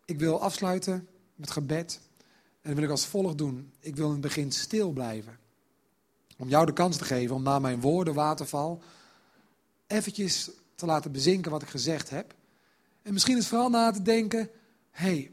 Ik 0.05 0.19
wil 0.19 0.41
afsluiten 0.41 1.09
met 1.35 1.51
gebed. 1.51 2.01
En 2.63 2.75
wil 2.75 2.85
ik 2.85 2.91
als 2.91 3.07
volgt 3.07 3.39
doen. 3.39 3.73
Ik 3.81 3.97
wil 3.97 4.07
in 4.07 4.13
het 4.13 4.21
begin 4.21 4.53
stil 4.53 4.91
blijven. 4.91 5.39
Om 6.39 6.49
jou 6.49 6.67
de 6.67 6.73
kans 6.73 6.97
te 6.97 7.05
geven 7.05 7.35
om 7.35 7.43
na 7.43 7.59
mijn 7.59 7.81
woorden, 7.81 8.15
waterval, 8.15 8.83
eventjes 9.93 10.51
te 10.75 10.87
laten 10.87 11.13
bezinken 11.13 11.51
wat 11.51 11.63
ik 11.63 11.69
gezegd 11.69 12.11
heb. 12.11 12.35
En 13.03 13.13
misschien 13.13 13.37
is 13.37 13.49
vooral 13.49 13.69
na 13.69 13.91
te 13.91 14.03
denken, 14.03 14.51
hé, 14.91 15.07
hey, 15.07 15.31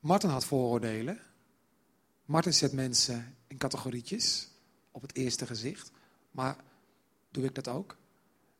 Martin 0.00 0.30
had 0.30 0.44
vooroordelen. 0.44 1.20
Martin 2.24 2.54
zet 2.54 2.72
mensen 2.72 3.36
in 3.46 3.56
categorietjes 3.56 4.48
op 4.90 5.02
het 5.02 5.14
eerste 5.14 5.46
gezicht. 5.46 5.90
Maar 6.30 6.56
doe 7.30 7.44
ik 7.44 7.54
dat 7.54 7.68
ook? 7.68 7.96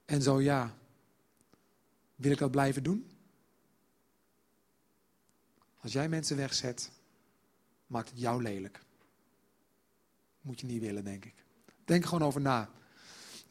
En 0.05 0.23
zo 0.23 0.41
ja, 0.41 0.75
wil 2.15 2.31
ik 2.31 2.39
dat 2.39 2.51
blijven 2.51 2.83
doen? 2.83 3.07
Als 5.81 5.93
jij 5.93 6.09
mensen 6.09 6.37
wegzet, 6.37 6.91
maakt 7.87 8.11
het 8.11 8.19
jou 8.19 8.43
lelijk. 8.43 8.81
Moet 10.41 10.61
je 10.61 10.67
niet 10.67 10.81
willen, 10.81 11.05
denk 11.05 11.25
ik. 11.25 11.35
Denk 11.85 12.03
er 12.03 12.09
gewoon 12.09 12.27
over 12.27 12.41
na. 12.41 12.71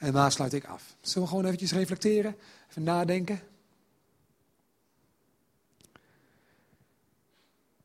En 0.02 0.12
daarna 0.12 0.30
sluit 0.30 0.54
ik 0.54 0.66
af. 0.66 0.96
Zullen 1.02 1.24
we 1.24 1.30
gewoon 1.30 1.46
eventjes 1.46 1.72
reflecteren? 1.72 2.36
Even 2.70 2.84
nadenken? 2.84 3.40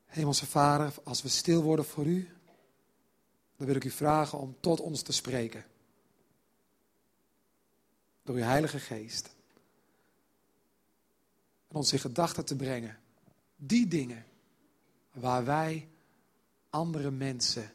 Hemelse 0.05 0.45
Vader, 0.45 0.93
als 1.03 1.21
we 1.21 1.29
stil 1.29 1.63
worden 1.63 1.85
voor 1.85 2.05
U, 2.05 2.29
dan 3.55 3.67
wil 3.67 3.75
ik 3.75 3.83
U 3.83 3.89
vragen 3.89 4.39
om 4.39 4.55
tot 4.59 4.79
ons 4.79 5.01
te 5.01 5.11
spreken. 5.11 5.65
Door 8.23 8.35
Uw 8.35 8.41
Heilige 8.41 8.79
Geest. 8.79 9.29
En 11.67 11.75
ons 11.75 11.93
in 11.93 11.99
gedachten 11.99 12.45
te 12.45 12.55
brengen. 12.55 12.99
Die 13.55 13.87
dingen 13.87 14.25
waar 15.11 15.45
wij 15.45 15.89
andere 16.69 17.11
mensen 17.11 17.71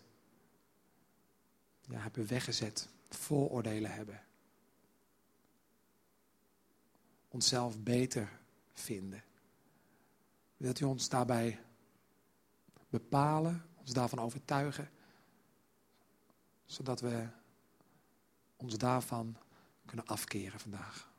ja, 1.81 2.01
hebben 2.01 2.27
weggezet, 2.27 2.89
vooroordelen 3.09 3.93
hebben. 3.93 4.31
Onszelf 7.33 7.81
beter 7.83 8.41
vinden. 8.73 9.23
Wilt 10.57 10.81
u 10.81 10.85
ons 10.85 11.09
daarbij 11.09 11.61
bepalen, 12.89 13.67
ons 13.79 13.93
daarvan 13.93 14.19
overtuigen, 14.19 14.91
zodat 16.65 17.01
we 17.01 17.29
ons 18.57 18.79
daarvan 18.79 19.37
kunnen 19.85 20.07
afkeren 20.07 20.61
vandaag. 20.61 21.12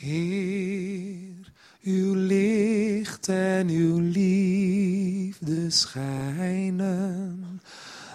Heer, 0.00 1.52
uw 1.82 2.14
licht 2.14 3.28
en 3.28 3.68
uw 3.68 3.98
liefde 3.98 5.70
schijnen. 5.70 7.60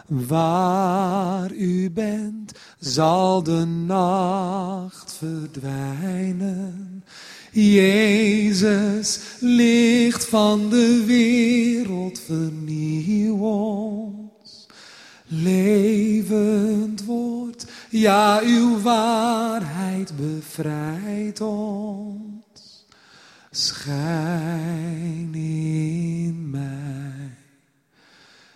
Waar 0.07 1.51
u 1.51 1.91
bent, 1.91 2.51
zal 2.79 3.43
de 3.43 3.65
nacht 3.65 5.13
verdwijnen. 5.13 7.03
Jezus, 7.51 9.19
licht 9.39 10.25
van 10.25 10.69
de 10.69 11.03
wereld, 11.05 12.19
vernieuw 12.19 13.37
ons. 13.37 14.67
Levend 15.27 17.05
woord 17.05 17.62
ja, 17.93 18.39
uw 18.41 18.81
waarheid 18.81 20.11
bevrijdt 20.15 21.41
ons. 21.41 22.85
Schijn 23.51 25.29
in 25.33 26.49
mij. 26.49 27.37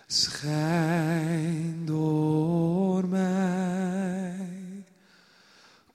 Schijn 0.06 1.82
door 1.84 3.06
mij. 3.06 4.34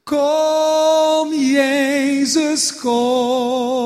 Kom, 0.04 1.34
Jezus, 1.34 2.76
kom. 2.76 3.83